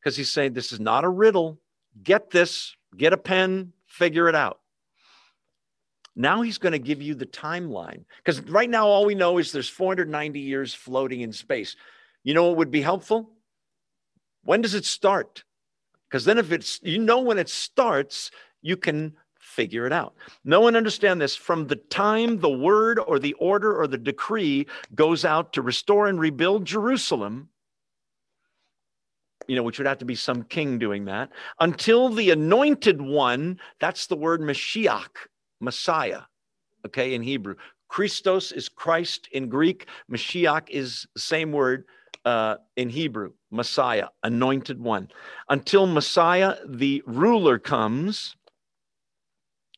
[0.00, 1.60] Because he's saying this is not a riddle.
[2.02, 4.60] Get this, get a pen, figure it out.
[6.16, 8.04] Now he's going to give you the timeline.
[8.18, 11.76] Because right now, all we know is there's 490 years floating in space.
[12.24, 13.30] You know what would be helpful?
[14.44, 15.44] When does it start?
[16.08, 18.30] Because then, if it's, you know, when it starts,
[18.62, 20.14] you can figure it out.
[20.44, 24.66] No one understand this from the time the word or the order or the decree
[24.94, 27.48] goes out to restore and rebuild Jerusalem,
[29.46, 31.30] you know, which would have to be some king doing that,
[31.60, 35.26] until the anointed one, that's the word Mashiach,
[35.60, 36.22] Messiah,
[36.86, 37.54] okay, in Hebrew.
[37.88, 41.84] Christos is Christ in Greek, Mashiach is the same word
[42.24, 45.08] uh, in Hebrew, Messiah, anointed one.
[45.48, 48.36] Until Messiah, the ruler, comes,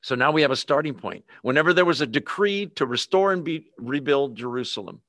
[0.03, 1.25] so now we have a starting point.
[1.43, 5.01] Whenever there was a decree to restore and be, rebuild Jerusalem,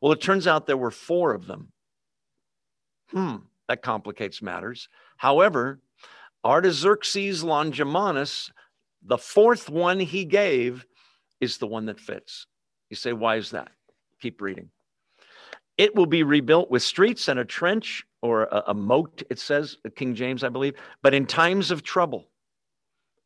[0.00, 1.72] well, it turns out there were four of them.
[3.10, 3.36] Hmm,
[3.68, 4.88] that complicates matters.
[5.16, 5.80] However,
[6.44, 8.50] Artaxerxes Longimanus,
[9.02, 10.84] the fourth one he gave,
[11.40, 12.46] is the one that fits.
[12.90, 13.68] You say, why is that?
[14.20, 14.70] Keep reading.
[15.76, 19.78] It will be rebuilt with streets and a trench or a, a moat, it says,
[19.96, 22.28] King James, I believe, but in times of trouble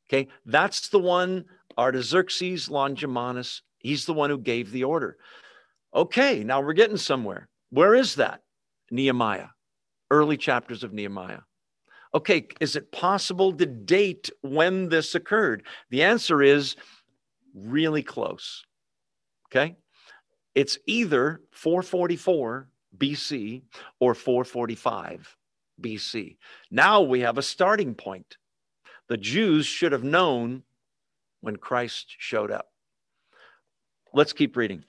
[0.08, 1.44] Okay, that's the one,
[1.76, 5.18] Artaxerxes Longimanus, he's the one who gave the order.
[5.94, 7.48] Okay, now we're getting somewhere.
[7.70, 8.40] Where is that?
[8.90, 9.48] Nehemiah,
[10.10, 11.40] early chapters of Nehemiah.
[12.14, 15.64] Okay, is it possible to date when this occurred?
[15.90, 16.76] The answer is
[17.54, 18.64] really close.
[19.46, 19.76] Okay,
[20.54, 23.62] it's either 444 BC
[24.00, 25.36] or 445
[25.80, 26.36] BC.
[26.70, 28.36] Now we have a starting point.
[29.08, 30.62] The Jews should have known
[31.40, 32.68] when Christ showed up.
[34.12, 34.84] Let's keep reading.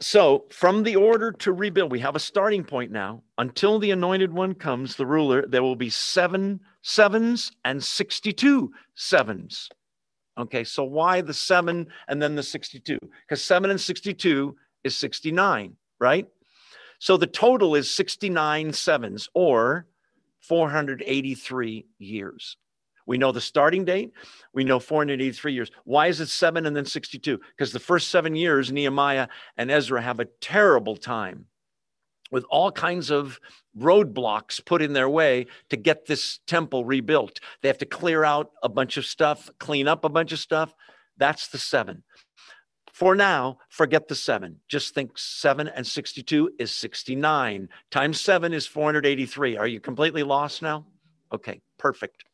[0.00, 3.22] So, from the order to rebuild, we have a starting point now.
[3.38, 9.70] Until the anointed one comes, the ruler, there will be seven sevens and 62 sevens.
[10.36, 12.98] Okay, so why the seven and then the 62?
[13.26, 14.54] Because seven and 62
[14.84, 16.26] is 69, right?
[16.98, 19.86] So the total is 69 sevens or
[20.40, 22.56] 483 years.
[23.10, 24.12] We know the starting date.
[24.54, 25.72] We know 483 years.
[25.82, 27.40] Why is it seven and then 62?
[27.56, 31.46] Because the first seven years, Nehemiah and Ezra have a terrible time
[32.30, 33.40] with all kinds of
[33.76, 37.40] roadblocks put in their way to get this temple rebuilt.
[37.62, 40.72] They have to clear out a bunch of stuff, clean up a bunch of stuff.
[41.16, 42.04] That's the seven.
[42.92, 44.60] For now, forget the seven.
[44.68, 47.70] Just think seven and 62 is 69.
[47.90, 49.56] Times seven is 483.
[49.56, 50.86] Are you completely lost now?
[51.32, 52.24] Okay, perfect.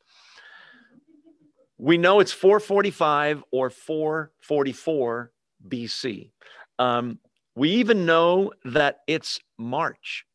[1.79, 5.33] We know it's 445 or 444
[5.69, 6.31] BC.
[6.79, 7.19] Um,
[7.55, 10.27] we even know that it's March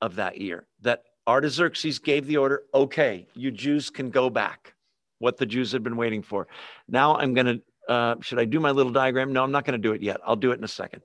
[0.00, 4.74] of that year that Artaxerxes gave the order okay, you Jews can go back,
[5.18, 6.46] what the Jews had been waiting for.
[6.88, 7.62] Now I'm going to.
[7.86, 9.34] Uh, should I do my little diagram?
[9.34, 10.18] No, I'm not going to do it yet.
[10.26, 11.02] I'll do it in a second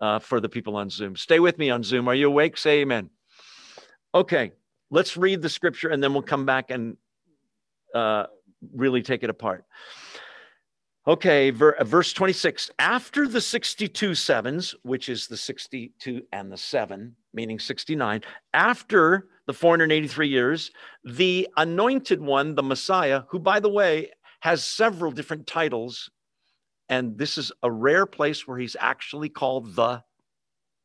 [0.00, 1.14] uh, for the people on Zoom.
[1.14, 2.08] Stay with me on Zoom.
[2.08, 2.56] Are you awake?
[2.56, 3.10] Say amen.
[4.12, 4.50] Okay,
[4.90, 6.96] let's read the scripture and then we'll come back and
[7.94, 8.26] uh,
[8.72, 9.64] really take it apart.
[11.08, 12.70] Okay, ver- uh, verse 26.
[12.80, 18.22] After the 62 sevens, which is the 62 and the seven, meaning 69,
[18.54, 20.72] after the 483 years,
[21.04, 26.10] the anointed one, the Messiah, who, by the way, has several different titles,
[26.88, 30.02] and this is a rare place where he's actually called the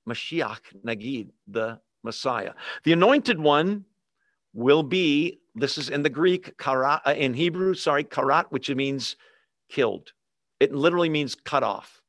[0.07, 2.53] Mashiach Nagid, the Messiah.
[2.83, 3.85] The anointed one
[4.53, 9.17] will be this is in the Greek, karat, uh, in Hebrew, sorry, karat, which means
[9.69, 10.13] killed.
[10.59, 12.01] It literally means cut off.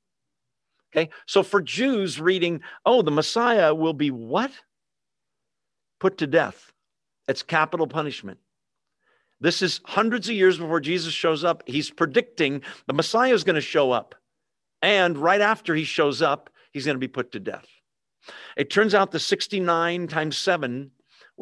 [0.95, 1.11] Okay.
[1.27, 4.53] So for Jews reading, oh, the Messiah will be what?
[6.01, 6.73] Put to death.
[7.29, 8.39] It's capital punishment.
[9.41, 11.63] This is hundreds of years before Jesus shows up.
[11.67, 14.15] He's predicting the Messiah is going to show up.
[14.83, 17.67] And right after he shows up, he's going to be put to death.
[18.57, 20.91] It turns out the 69 times 7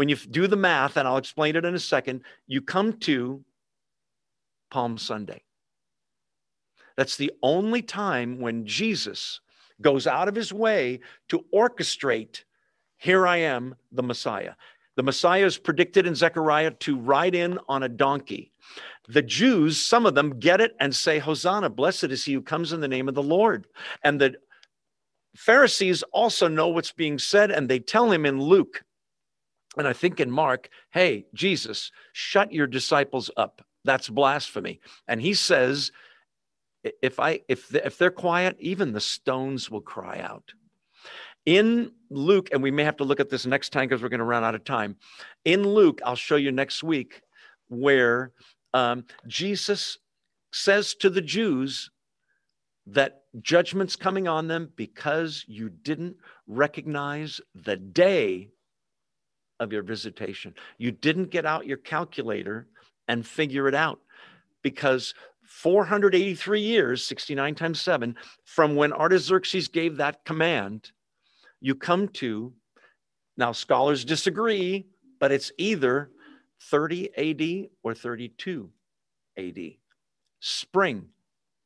[0.00, 3.44] when you do the math, and I'll explain it in a second, you come to
[4.70, 5.42] Palm Sunday.
[6.96, 9.42] That's the only time when Jesus
[9.82, 12.44] goes out of his way to orchestrate,
[12.96, 14.54] here I am, the Messiah.
[14.96, 18.52] The Messiah is predicted in Zechariah to ride in on a donkey.
[19.10, 22.72] The Jews, some of them get it and say, Hosanna, blessed is he who comes
[22.72, 23.66] in the name of the Lord.
[24.02, 24.36] And the
[25.36, 28.82] Pharisees also know what's being said, and they tell him in Luke
[29.76, 33.62] and I think in Mark, hey, Jesus, shut your disciples up.
[33.84, 34.80] That's blasphemy.
[35.06, 35.92] And he says,
[37.02, 40.52] if I if if they're quiet, even the stones will cry out.
[41.46, 44.18] In Luke, and we may have to look at this next time because we're going
[44.18, 44.96] to run out of time.
[45.44, 47.22] In Luke, I'll show you next week
[47.68, 48.32] where
[48.74, 49.98] um, Jesus
[50.52, 51.90] says to the Jews
[52.86, 56.16] that judgment's coming on them because you didn't
[56.46, 58.48] recognize the day
[59.60, 60.54] of your visitation.
[60.78, 62.66] You didn't get out your calculator
[63.06, 64.00] and figure it out
[64.62, 70.90] because 483 years, 69 times 7, from when Artaxerxes gave that command,
[71.60, 72.52] you come to,
[73.36, 74.86] now scholars disagree,
[75.18, 76.10] but it's either
[76.62, 78.70] 30 AD or 32
[79.36, 79.58] AD.
[80.40, 81.06] Spring,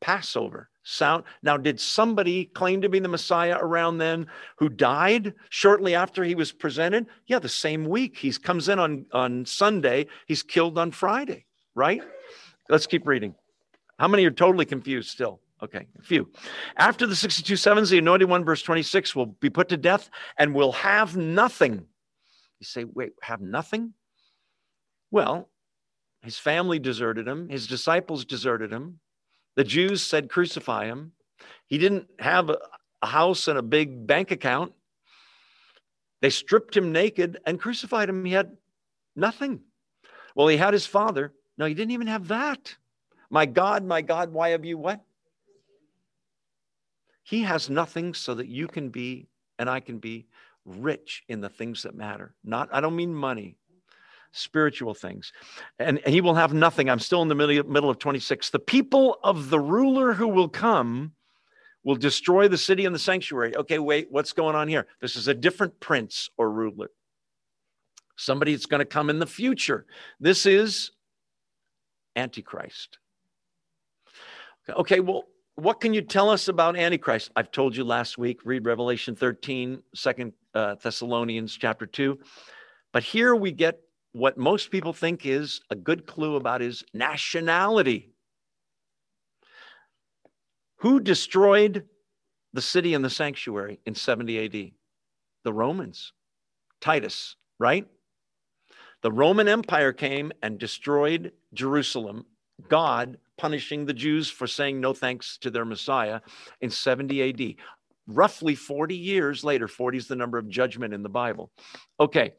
[0.01, 1.24] Passover, sound.
[1.43, 4.26] Now, did somebody claim to be the Messiah around then
[4.59, 7.07] who died shortly after he was presented?
[7.26, 8.16] Yeah, the same week.
[8.18, 12.03] He comes in on, on Sunday, he's killed on Friday, right?
[12.68, 13.35] Let's keep reading.
[13.99, 15.41] How many are totally confused still?
[15.62, 16.30] Okay, a few.
[16.76, 20.55] After the 62 sevens, the anointed one, verse 26, will be put to death and
[20.55, 21.87] will have nothing.
[22.61, 23.95] You say, wait, have nothing?
[25.11, 25.49] Well,
[26.22, 29.01] his family deserted him, his disciples deserted him,
[29.57, 31.13] the Jews said, crucify him.
[31.67, 32.59] He didn't have a,
[33.03, 34.73] house and a big bank account.
[36.23, 38.25] They stripped him naked and crucified him.
[38.25, 38.57] He had
[39.15, 39.61] nothing.
[40.35, 42.75] Well, he had his father, No, he didn't even have that.
[43.29, 45.05] My God, my God, why have you what?
[47.23, 49.29] He has nothing so that you can be
[49.59, 50.27] and I can be
[50.65, 52.35] rich in the things that matter.
[52.43, 53.57] Not, I don't mean money,
[54.35, 55.32] spiritual things.
[55.78, 56.91] And, and he will have nothing.
[56.91, 58.51] I'm still in the middle, middle of 26.
[58.51, 61.12] The people of the ruler who will come
[61.85, 63.57] will destroy the city and the sanctuary.
[63.57, 64.87] Okay, wait, what's going on here?
[65.01, 66.91] This is a different prince or ruler.
[68.16, 69.87] Somebody that's going to come in the future.
[70.18, 70.91] This is
[72.16, 72.99] Antichrist.
[74.68, 75.24] Okay, well,
[75.57, 77.30] what can you tell us about Antichrist?
[77.37, 82.18] I've told you last week, read Revelation 13, Second uh, Thessalonians chapter 2.
[82.93, 83.80] But here we get
[84.15, 88.12] what most people think is a good clue about his nationality.
[90.77, 91.85] Who destroyed
[92.53, 94.71] the city and the sanctuary in 70 AD?
[95.43, 96.12] The Romans,
[96.81, 97.89] Titus, right?
[99.03, 102.25] The Roman Empire came and destroyed Jerusalem.
[102.69, 106.21] God punishing the Jews for saying no thanks to their Messiah
[106.61, 107.55] in 70 AD.
[108.07, 111.51] Roughly 40 years later, 40 is the number of judgment in the Bible.
[111.99, 112.35] Okay,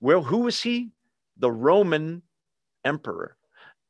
[0.00, 0.90] well, who was he?
[1.38, 2.22] The Roman
[2.84, 3.36] emperor.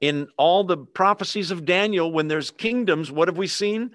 [0.01, 3.91] In all the prophecies of Daniel, when there's kingdoms, what have we seen?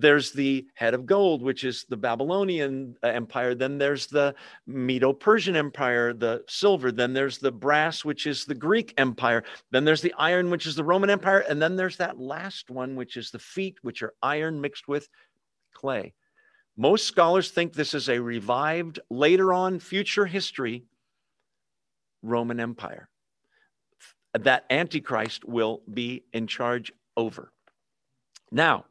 [0.00, 3.54] there's the head of gold, which is the Babylonian uh, Empire.
[3.54, 4.34] Then there's the
[4.66, 6.92] Medo Persian Empire, the silver.
[6.92, 9.42] Then there's the brass, which is the Greek Empire.
[9.72, 11.40] Then there's the iron, which is the Roman Empire.
[11.40, 15.08] And then there's that last one, which is the feet, which are iron mixed with
[15.74, 16.14] clay.
[16.76, 20.84] Most scholars think this is a revived, later on, future history
[22.22, 23.08] Roman Empire
[24.34, 27.52] that Antichrist will be in charge over.
[28.50, 28.84] Now,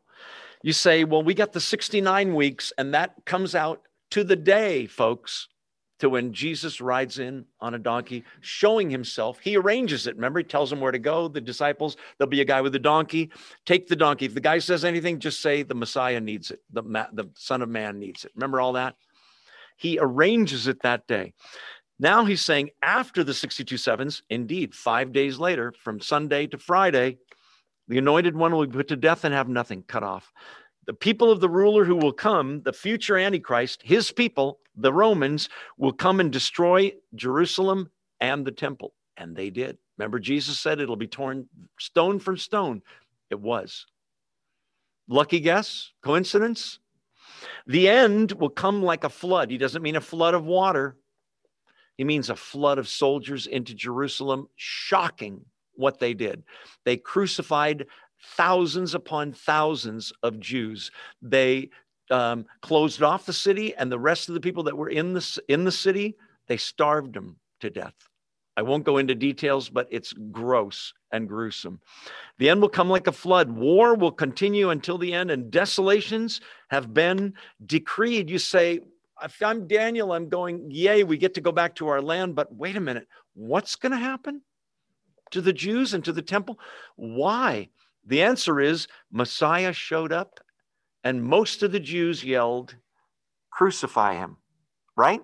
[0.64, 4.88] you say, well, we got the 69 weeks, and that comes out to the day,
[4.88, 5.48] folks,
[6.00, 9.40] to when Jesus rides in on a donkey, showing himself.
[9.40, 10.16] He arranges it.
[10.16, 11.28] Remember, he tells them where to go.
[11.28, 13.32] The disciples, there'll be a guy with a donkey.
[13.66, 14.26] Take the donkey.
[14.26, 16.60] If the guy says anything, just say the Messiah needs it.
[16.72, 18.32] The, the Son of Man needs it.
[18.36, 18.96] Remember all that?
[19.78, 21.34] He arranges it that day.
[22.00, 27.18] Now he's saying after the 62 sevens, indeed, five days later, from Sunday to Friday,
[27.88, 30.32] the anointed one will be put to death and have nothing cut off.
[30.86, 35.50] The people of the ruler who will come, the future Antichrist, his people, the Romans,
[35.78, 37.90] will come and destroy Jerusalem
[38.20, 38.94] and the temple.
[39.18, 39.78] And they did.
[39.98, 42.84] Remember, Jesus said it'll be torn stone from stone.
[43.30, 43.86] It was.
[45.10, 45.92] Lucky guess?
[46.04, 46.80] Coincidence?
[47.66, 49.50] The end will come like a flood.
[49.50, 50.96] He doesn't mean a flood of water,
[51.98, 54.48] he means a flood of soldiers into Jerusalem.
[54.56, 55.46] Shocking
[55.76, 56.44] what they did.
[56.86, 57.86] They crucified
[58.36, 60.92] thousands upon thousands of Jews.
[61.22, 61.70] They
[62.10, 65.40] um, closed off the city, and the rest of the people that were in the,
[65.48, 66.16] in the city,
[66.48, 67.94] they starved them to death.
[68.56, 71.80] I won't go into details, but it's gross and gruesome.
[72.40, 73.52] The end will come like a flood.
[73.52, 78.32] War will continue until the end, and desolations have been decreed.
[78.32, 78.80] You say,
[79.24, 82.36] if I'm Daniel, I'm going, yay, we get to go back to our land.
[82.36, 84.42] But wait a minute, what's going to happen?
[85.32, 86.60] to the Jews and to the temple?
[86.96, 87.70] Why?
[88.06, 90.40] The answer is Messiah showed up
[91.04, 92.76] and most of the Jews yelled,
[93.52, 94.38] Crucify him,
[94.96, 95.22] right?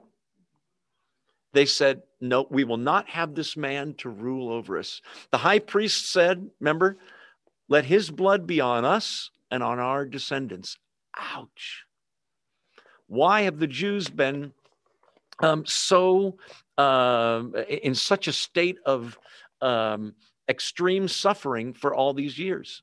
[1.53, 5.01] They said, No, we will not have this man to rule over us.
[5.31, 6.97] The high priest said, Remember,
[7.69, 10.77] let his blood be on us and on our descendants.
[11.17, 11.85] Ouch.
[13.13, 14.53] Why have the Jews been
[15.39, 16.35] um, so
[16.79, 19.19] uh, in such a state of
[19.61, 20.15] um,
[20.49, 22.81] extreme suffering for all these years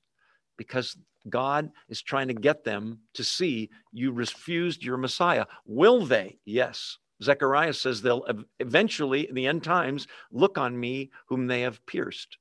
[0.57, 0.97] because
[1.29, 5.47] God is trying to get them to see you refused your Messiah.
[5.67, 6.39] Will they?
[6.45, 6.99] Yes.
[7.21, 8.25] Zechariah says they'll
[8.61, 12.39] eventually, in the end times, look on me whom they have pierced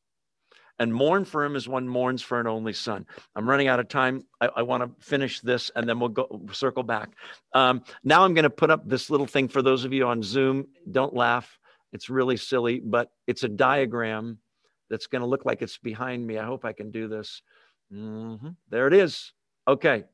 [0.79, 3.05] and mourn for him as one mourns for an only son.
[3.35, 4.23] I'm running out of time.
[4.41, 7.09] I, I want to finish this and then we'll go circle back.
[7.53, 10.23] Um, now I'm going to put up this little thing for those of you on
[10.23, 10.67] Zoom.
[10.91, 11.59] Don't laugh.
[11.91, 14.39] It's really silly, but it's a diagram
[14.89, 16.37] that's going to look like it's behind me.
[16.37, 17.41] I hope I can do this.
[17.93, 18.49] Mm-hmm.
[18.69, 19.33] There it is.
[19.67, 20.05] Okay.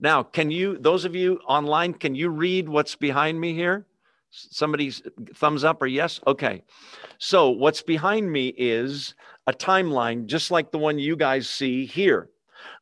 [0.00, 3.86] Now, can you, those of you online, can you read what's behind me here?
[4.30, 5.02] Somebody's
[5.34, 6.20] thumbs up or yes?
[6.26, 6.62] Okay.
[7.18, 9.14] So, what's behind me is
[9.48, 12.28] a timeline just like the one you guys see here.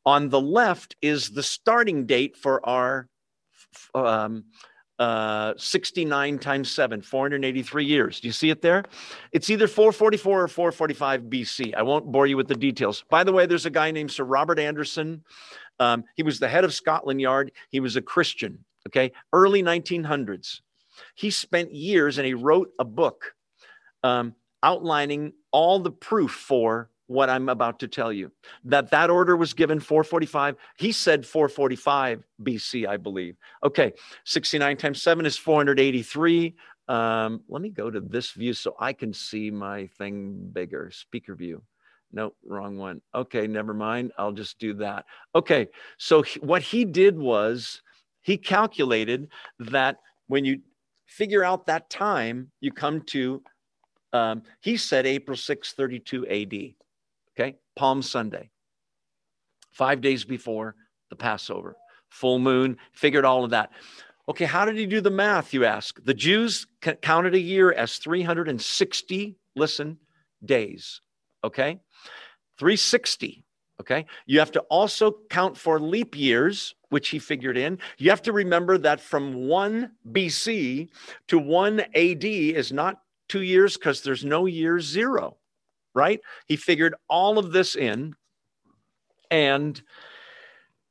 [0.04, 3.08] On the left is the starting date for our
[3.94, 4.44] um,
[4.98, 8.20] uh, 69 times 7, 483 years.
[8.20, 8.84] Do you see it there?
[9.32, 11.74] It's either 444 or 445 BC.
[11.74, 13.04] I won't bore you with the details.
[13.10, 15.22] By the way, there's a guy named Sir Robert Anderson.
[15.78, 17.52] Um, he was the head of Scotland Yard.
[17.70, 20.62] He was a Christian, okay, early 1900s.
[21.14, 23.34] He spent years and he wrote a book
[24.02, 28.30] um, outlining all the proof for what I'm about to tell you.
[28.64, 30.56] That that order was given 445.
[30.76, 33.36] He said 445 BC, I believe.
[33.64, 36.54] Okay, 69 times 7 is 483.
[36.88, 40.90] Um, let me go to this view so I can see my thing bigger.
[40.92, 41.62] Speaker view.
[42.12, 43.00] No, wrong one.
[43.14, 44.12] Okay, never mind.
[44.18, 45.06] I'll just do that.
[45.34, 47.80] Okay, so he, what he did was
[48.20, 49.28] he calculated
[49.58, 50.60] that when you
[51.06, 53.42] figure out that time, you come to,
[54.12, 56.74] um, he said April 6, 32 AD.
[57.38, 58.50] Okay, Palm Sunday,
[59.72, 60.74] five days before
[61.10, 61.76] the Passover,
[62.08, 63.70] full moon, figured all of that.
[64.28, 66.02] Okay, how did he do the math, you ask?
[66.02, 66.66] The Jews
[67.02, 69.98] counted a year as 360, listen,
[70.44, 71.00] days.
[71.44, 71.78] Okay,
[72.58, 73.44] 360.
[73.78, 77.78] Okay, you have to also count for leap years, which he figured in.
[77.98, 80.88] You have to remember that from 1 BC
[81.28, 85.36] to 1 AD is not two years because there's no year zero
[85.96, 86.20] right?
[86.46, 88.14] He figured all of this in
[89.30, 89.82] and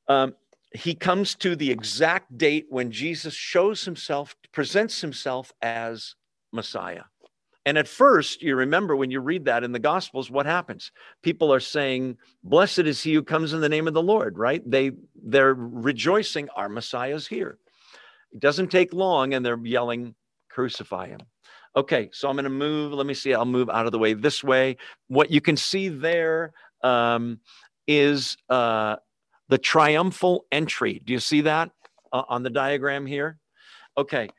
[0.10, 0.34] um,
[0.74, 6.16] he comes to the exact date when Jesus shows himself, presents himself as
[6.52, 7.04] Messiah.
[7.68, 10.92] And at first, you remember when you read that in the Gospels, what happens?
[11.24, 14.62] People are saying, "Blessed is he who comes in the name of the Lord." Right?
[14.70, 17.58] They they're rejoicing, "Our Messiah's here."
[18.32, 20.14] It doesn't take long, and they're yelling,
[20.50, 21.22] "Crucify him!"
[21.76, 22.94] Okay, so I'm going to move.
[22.94, 23.34] Let me see.
[23.34, 24.78] I'll move out of the way this way.
[25.08, 26.54] What you can see there
[26.84, 27.40] um,
[27.88, 28.96] is uh,
[29.50, 31.02] the triumphal entry.
[31.04, 31.72] Do you see that
[32.14, 33.40] uh, on the diagram here?
[33.98, 34.30] Okay,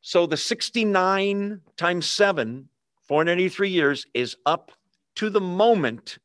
[0.00, 2.68] so the 69 times 7,
[3.02, 4.72] 483 years, is up
[5.16, 6.18] to the moment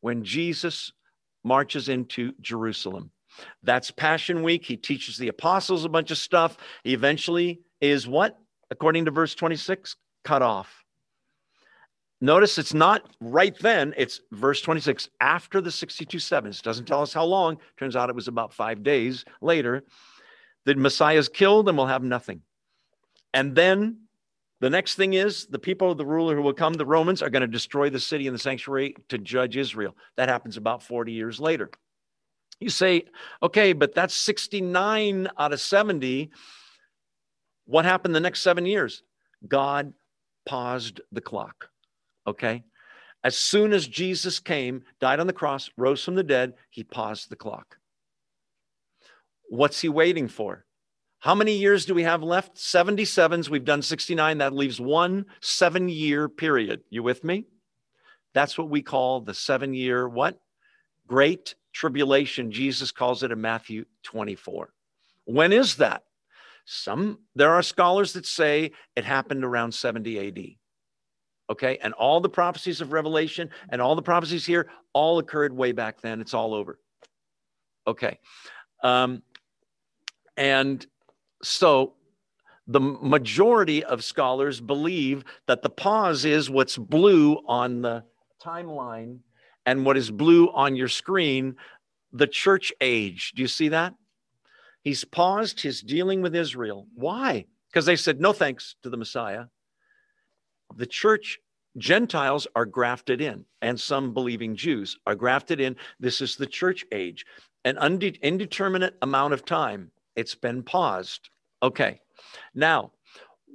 [0.00, 0.92] when Jesus
[1.44, 3.10] marches into Jerusalem.
[3.62, 4.64] That's Passion Week.
[4.64, 6.56] He teaches the apostles a bunch of stuff.
[6.82, 8.38] He eventually is what?
[8.70, 9.96] According to verse 26,
[10.28, 10.84] cut off.
[12.20, 16.60] Notice it's not right then, it's verse 26 after the 62 sevens.
[16.60, 17.56] Doesn't tell us how long.
[17.78, 19.84] Turns out it was about five days later.
[20.66, 22.42] The Messiah is killed and we'll have nothing.
[23.32, 24.00] And then
[24.60, 27.30] the next thing is the people of the ruler who will come, the Romans, are
[27.30, 29.96] going to destroy the city and the sanctuary to judge Israel.
[30.16, 31.70] That happens about 40 years later.
[32.60, 33.04] You say,
[33.42, 36.30] okay, but that's 69 out of 70.
[37.64, 39.02] What happened the next seven years?
[39.46, 39.94] God
[40.48, 41.68] paused the clock.
[42.26, 42.64] Okay?
[43.22, 47.28] As soon as Jesus came, died on the cross, rose from the dead, he paused
[47.28, 47.76] the clock.
[49.50, 50.64] What's he waiting for?
[51.18, 52.56] How many years do we have left?
[52.56, 53.50] 77s.
[53.50, 54.38] We've done 69.
[54.38, 56.80] That leaves one seven year period.
[56.88, 57.44] You with me?
[58.32, 60.40] That's what we call the seven year what?
[61.06, 62.52] Great tribulation.
[62.52, 64.72] Jesus calls it in Matthew 24.
[65.24, 66.04] When is that?
[66.70, 70.38] Some there are scholars that say it happened around 70 AD.
[71.50, 75.72] Okay, and all the prophecies of Revelation and all the prophecies here all occurred way
[75.72, 76.20] back then.
[76.20, 76.78] It's all over.
[77.86, 78.18] Okay,
[78.82, 79.22] um,
[80.36, 80.86] and
[81.42, 81.94] so
[82.66, 88.04] the majority of scholars believe that the pause is what's blue on the
[88.44, 89.20] timeline
[89.64, 91.56] and what is blue on your screen,
[92.12, 93.32] the church age.
[93.34, 93.94] Do you see that?
[94.88, 96.86] He's paused his dealing with Israel.
[96.94, 97.44] Why?
[97.68, 99.44] Because they said no thanks to the Messiah.
[100.76, 101.40] The church,
[101.76, 105.76] Gentiles are grafted in, and some believing Jews are grafted in.
[106.00, 107.26] This is the church age.
[107.66, 111.28] An unde- indeterminate amount of time, it's been paused.
[111.62, 112.00] Okay.
[112.54, 112.92] Now,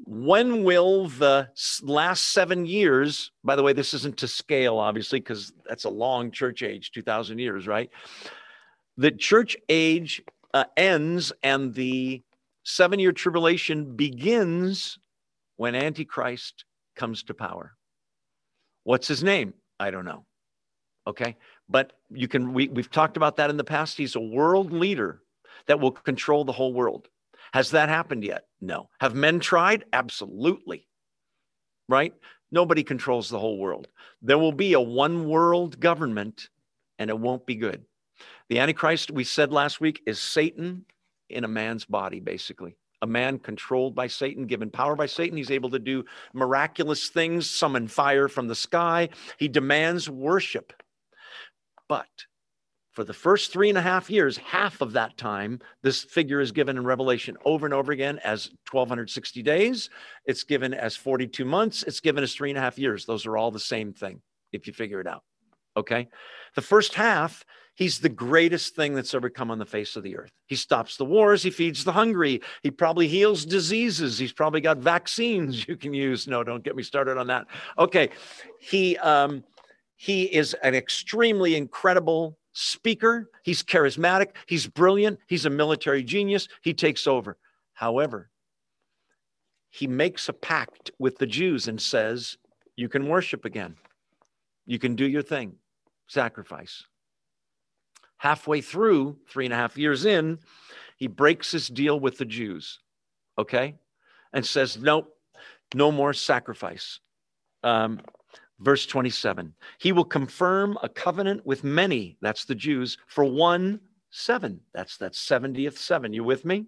[0.05, 1.49] when will the
[1.81, 6.30] last seven years, by the way, this isn't to scale, obviously, because that's a long
[6.30, 7.89] church age, 2,000 years, right?
[8.97, 10.22] The church age
[10.54, 12.22] uh, ends and the
[12.64, 14.98] seven year tribulation begins
[15.58, 16.66] when Antichrist
[16.96, 17.76] comes to power.
[18.84, 19.54] What's his name?
[19.80, 20.26] I don't know.
[21.08, 21.36] Okay.
[21.70, 23.98] But you can, we, we've talked about that in the past.
[23.98, 25.22] He's a world leader
[25.68, 27.08] that will control the whole world.
[27.54, 28.46] Has that happened yet?
[28.62, 28.90] No.
[29.00, 29.86] Have men tried?
[29.94, 30.88] Absolutely.
[31.90, 32.14] Right?
[32.52, 33.88] Nobody controls the whole world.
[34.22, 36.50] There will be a one world government
[37.00, 37.86] and it won't be good.
[38.49, 40.86] The Antichrist, we said last week, is Satan
[41.30, 42.76] in a man's body, basically.
[43.02, 45.38] A man controlled by Satan, given power by Satan.
[45.38, 49.10] He's able to do miraculous things, summon fire from the sky.
[49.38, 50.72] He demands worship.
[51.90, 52.07] But
[52.94, 56.52] for the first three and a half years, half of that time, this figure is
[56.52, 59.90] given in Revelation over and over again as 1260 days.
[60.26, 61.84] It's given as 42 months.
[61.84, 63.06] It's given as three and a half years.
[63.06, 64.22] Those are all the same thing
[64.52, 65.24] if you figure it out.
[65.76, 66.07] Okay.
[66.56, 67.44] The first half,
[67.76, 70.32] he's the greatest thing that's ever come on the face of the earth.
[70.48, 74.78] He stops the wars, he feeds the hungry, he probably heals diseases, he's probably got
[74.78, 76.28] vaccines you can use.
[76.28, 77.48] No, don't get me started on that.
[77.78, 78.10] Okay.
[78.60, 79.44] He um
[79.95, 83.30] he is an extremely incredible speaker.
[83.44, 86.48] He's charismatic, he's brilliant, he's a military genius.
[86.62, 87.38] He takes over.
[87.74, 88.30] However,
[89.70, 92.38] he makes a pact with the Jews and says,
[92.76, 93.76] You can worship again.
[94.66, 95.56] You can do your thing,
[96.08, 96.86] sacrifice.
[98.24, 100.40] Halfway through, three and a half years in,
[100.95, 102.80] he breaks his deal with the Jews,
[103.38, 103.76] okay?
[104.32, 105.14] And says, Nope,
[105.76, 107.02] no more sacrifice.
[107.64, 108.00] Um,
[108.62, 114.62] verse 27 He will confirm a covenant with many, that's the Jews, for one seven.
[114.74, 116.14] That's that 70th seven.
[116.14, 116.68] You with me?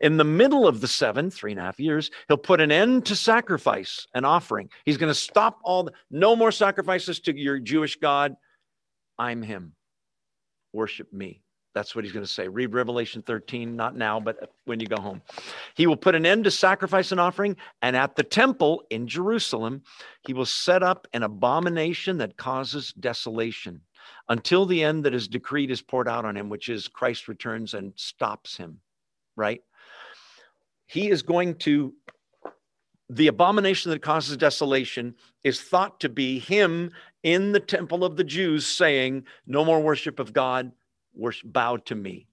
[0.00, 3.06] In the middle of the seven, three and a half years, he'll put an end
[3.06, 4.70] to sacrifice and offering.
[4.84, 8.34] He's going to stop all the, no more sacrifices to your Jewish God.
[9.20, 9.76] I'm him.
[10.74, 11.40] Worship me.
[11.74, 12.46] That's what he's going to say.
[12.46, 15.22] Read Revelation 13, not now, but when you go home.
[15.74, 19.82] He will put an end to sacrifice and offering, and at the temple in Jerusalem,
[20.26, 23.80] he will set up an abomination that causes desolation
[24.28, 27.74] until the end that is decreed is poured out on him, which is Christ returns
[27.74, 28.78] and stops him
[29.36, 29.62] right?
[30.86, 31.94] He is going to,
[33.08, 36.90] the abomination that causes desolation is thought to be him
[37.22, 40.72] in the temple of the Jews saying, No more worship of God,
[41.14, 42.26] worship, bow to me.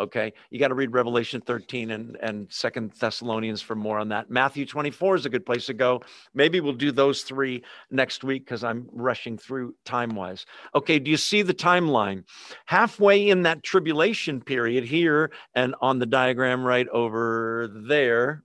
[0.00, 0.32] Okay.
[0.50, 4.30] You got to read Revelation 13 and, and Second Thessalonians for more on that.
[4.30, 6.02] Matthew 24 is a good place to go.
[6.34, 10.44] Maybe we'll do those three next week because I'm rushing through time wise.
[10.74, 10.98] Okay.
[10.98, 12.24] Do you see the timeline?
[12.66, 18.42] Halfway in that tribulation period here and on the diagram right over there,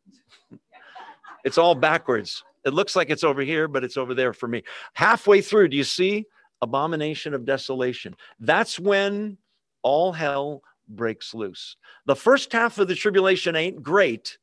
[1.43, 2.43] it's all backwards.
[2.65, 4.64] It looks like it's over here, but it's over there for me.
[4.93, 6.26] Halfway through, do you see?
[6.61, 8.15] Abomination of desolation.
[8.39, 9.38] That's when
[9.84, 11.77] all hell breaks loose.
[12.05, 14.38] The first half of the tribulation ain't great,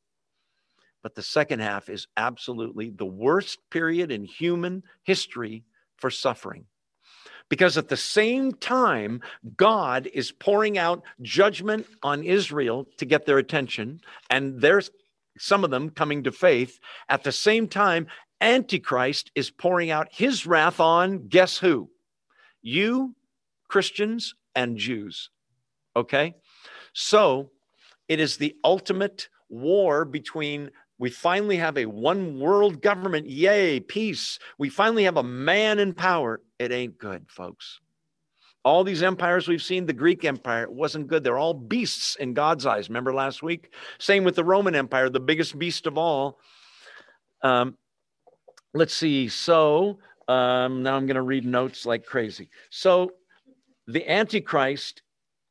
[1.03, 5.63] but the second half is absolutely the worst period in human history
[5.97, 6.65] for suffering.
[7.47, 9.21] Because at the same time,
[9.55, 14.01] God is pouring out judgment on Israel to get their attention,
[14.31, 14.89] and there's
[15.37, 16.79] some of them coming to faith.
[17.09, 18.07] At the same time,
[18.41, 21.89] Antichrist is pouring out his wrath on guess who?
[22.61, 23.15] You,
[23.67, 25.29] Christians, and Jews.
[25.95, 26.35] Okay?
[26.93, 27.51] So
[28.07, 33.29] it is the ultimate war between we finally have a one world government.
[33.29, 34.39] Yay, peace.
[34.57, 36.41] We finally have a man in power.
[36.57, 37.81] It ain't good, folks.
[38.65, 41.23] All these empires we've seen, the Greek Empire, wasn't good.
[41.23, 42.89] They're all beasts in God's eyes.
[42.89, 43.71] Remember last week?
[43.99, 46.39] Same with the Roman Empire, the biggest beast of all.
[47.41, 47.77] Um,
[48.73, 49.29] let's see.
[49.29, 52.49] So um, now I'm going to read notes like crazy.
[52.69, 53.11] So
[53.87, 55.03] the Antichrist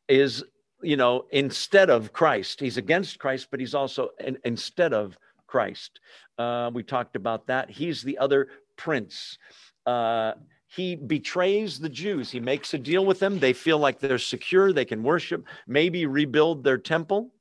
[0.09, 0.45] is
[0.85, 2.61] you know, instead of Christ.
[2.61, 5.17] He's against Christ, but he's also in, instead of
[5.47, 5.99] Christ.
[6.39, 7.71] Uh, we talked about that.
[7.71, 9.39] He's the other prince.
[9.87, 10.33] Uh,
[10.75, 12.31] he betrays the Jews.
[12.31, 13.39] He makes a deal with them.
[13.39, 14.73] They feel like they're secure.
[14.73, 17.33] They can worship, maybe rebuild their temple.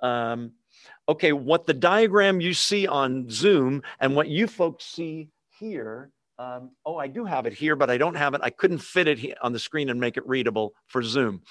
[0.00, 0.52] Um,
[1.08, 5.28] okay, what the diagram you see on Zoom and what you folks see
[5.58, 8.40] here um, oh, I do have it here, but I don't have it.
[8.42, 11.42] I couldn't fit it on the screen and make it readable for Zoom.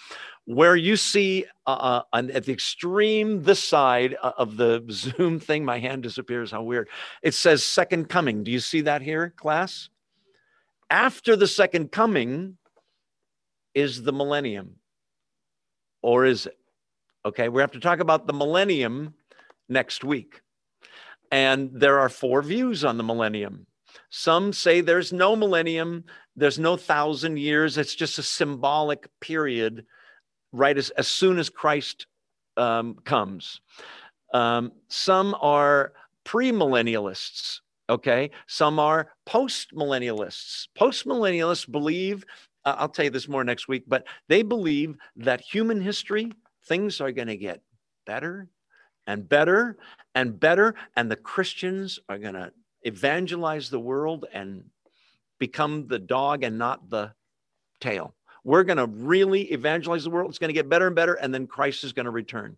[0.45, 5.63] Where you see uh, uh at the extreme this side uh, of the Zoom thing,
[5.63, 6.51] my hand disappears.
[6.51, 6.89] How weird.
[7.21, 8.43] It says second coming.
[8.43, 9.89] Do you see that here, class?
[10.93, 12.59] After the second coming
[13.73, 14.75] is the millennium.
[16.03, 16.55] Or is it?
[17.25, 19.15] Okay, we have to talk about the millennium
[19.67, 20.41] next week.
[21.31, 23.65] And there are four views on the millennium.
[24.11, 26.03] Some say there's no millennium,
[26.35, 27.79] there's no thousand years.
[27.79, 29.87] It's just a symbolic period,
[30.51, 32.05] right as, as soon as Christ
[32.55, 33.61] um, comes.
[34.31, 35.93] Um, some are
[36.23, 38.31] premillennialists, okay?
[38.47, 40.67] Some are post-millennialists.
[40.75, 42.25] Post-millennialists believe,
[42.65, 46.31] uh, I'll tell you this more next week, but they believe that human history,
[46.67, 47.61] things are going to get
[48.05, 48.47] better
[49.07, 49.77] and better
[50.15, 52.51] and better, and the Christians are going to
[52.83, 54.63] evangelize the world and
[55.39, 57.13] become the dog and not the
[57.81, 58.15] tail.
[58.45, 60.29] We're going to really evangelize the world.
[60.29, 62.57] It's going to get better and better, and then Christ is going to return.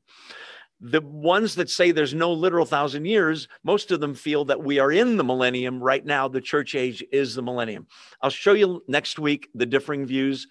[0.82, 4.78] The ones that say there's no literal thousand years, most of them feel that we
[4.80, 6.28] are in the millennium right now.
[6.28, 7.88] The church age is the millennium.
[8.22, 10.48] I'll show you next week the differing views.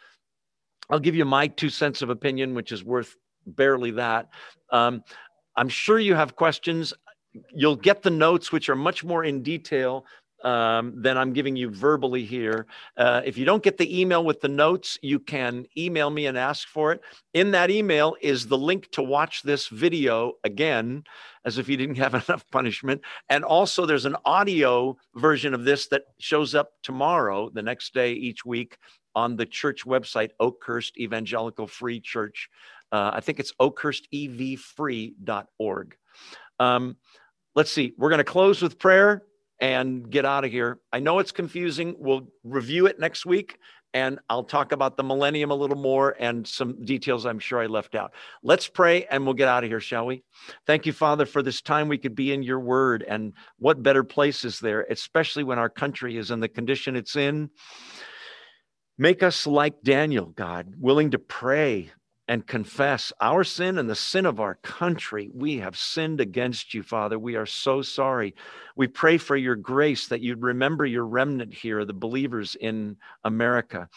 [0.90, 4.28] I'll give you my two cents of opinion, which is worth barely that.
[4.70, 5.02] Um,
[5.56, 6.94] I'm sure you have questions
[7.54, 10.04] you'll get the notes, which are much more in detail
[10.44, 12.66] um, than I'm giving you verbally here.
[12.96, 16.38] Uh, if you don't get the email with the notes, you can email me and
[16.38, 17.00] ask for it.
[17.32, 21.02] In that email is the link to watch this video again,
[21.44, 23.00] as if you didn't have enough punishment.
[23.30, 28.12] And also, there's an audio version of this that shows up tomorrow, the next day
[28.12, 28.76] each week
[29.16, 32.50] on the church website, Oakhurst Evangelical Free Church.
[32.92, 35.96] Uh, I think it's oakhurstevfree.org.
[36.60, 36.96] Um,
[37.54, 39.22] let's see, we're going to close with prayer
[39.60, 40.80] and get out of here.
[40.92, 41.96] I know it's confusing.
[41.98, 43.58] We'll review it next week
[43.94, 47.66] and I'll talk about the millennium a little more and some details I'm sure I
[47.66, 48.12] left out.
[48.42, 50.24] Let's pray and we'll get out of here, shall we?
[50.66, 53.04] Thank you, Father, for this time we could be in your word.
[53.06, 57.14] And what better place is there, especially when our country is in the condition it's
[57.14, 57.50] in?
[58.98, 61.92] Make us like Daniel, God, willing to pray
[62.26, 65.30] and confess our sin and the sin of our country.
[65.34, 67.18] We have sinned against you, Father.
[67.18, 68.34] We are so sorry.
[68.76, 73.88] We pray for your grace that you'd remember your remnant here, the believers in America.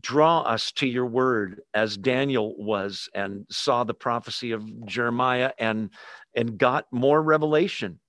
[0.00, 5.90] Draw us to your word as Daniel was and saw the prophecy of Jeremiah and,
[6.34, 8.00] and got more revelation.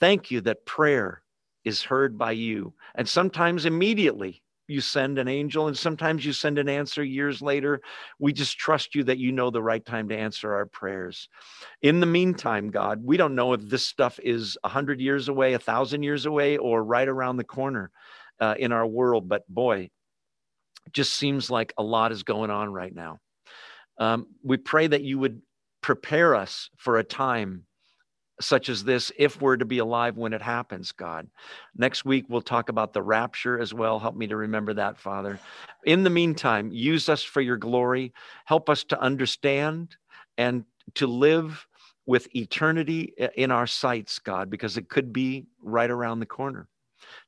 [0.00, 1.22] Thank you that prayer
[1.64, 6.58] is heard by you and sometimes immediately you send an angel and sometimes you send
[6.58, 7.80] an answer years later.
[8.18, 11.28] We just trust you that you know the right time to answer our prayers.
[11.82, 15.54] In the meantime, God, we don't know if this stuff is a hundred years away,
[15.54, 17.90] a thousand years away, or right around the corner
[18.40, 19.28] uh, in our world.
[19.28, 19.90] But boy,
[20.92, 23.18] just seems like a lot is going on right now.
[23.98, 25.42] Um, we pray that you would
[25.80, 27.64] prepare us for a time
[28.40, 31.28] such as this if we're to be alive when it happens, God.
[31.76, 33.98] Next week, we'll talk about the rapture as well.
[33.98, 35.40] Help me to remember that, Father.
[35.84, 38.12] In the meantime, use us for your glory.
[38.44, 39.96] Help us to understand
[40.36, 41.66] and to live
[42.06, 46.68] with eternity in our sights, God, because it could be right around the corner.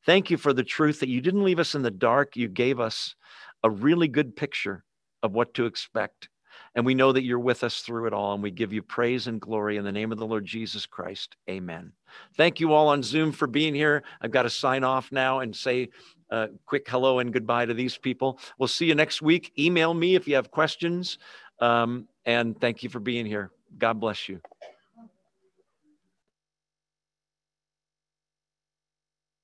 [0.07, 2.37] Thank you for the truth that you didn't leave us in the dark.
[2.37, 3.15] You gave us
[3.63, 4.85] a really good picture
[5.23, 6.29] of what to expect.
[6.75, 8.35] And we know that you're with us through it all.
[8.35, 11.37] And we give you praise and glory in the name of the Lord Jesus Christ.
[11.49, 11.93] Amen.
[12.37, 14.03] Thank you all on Zoom for being here.
[14.21, 15.89] I've got to sign off now and say
[16.31, 18.39] a quick hello and goodbye to these people.
[18.59, 19.53] We'll see you next week.
[19.59, 21.19] Email me if you have questions.
[21.61, 23.51] Um, and thank you for being here.
[23.79, 24.41] God bless you.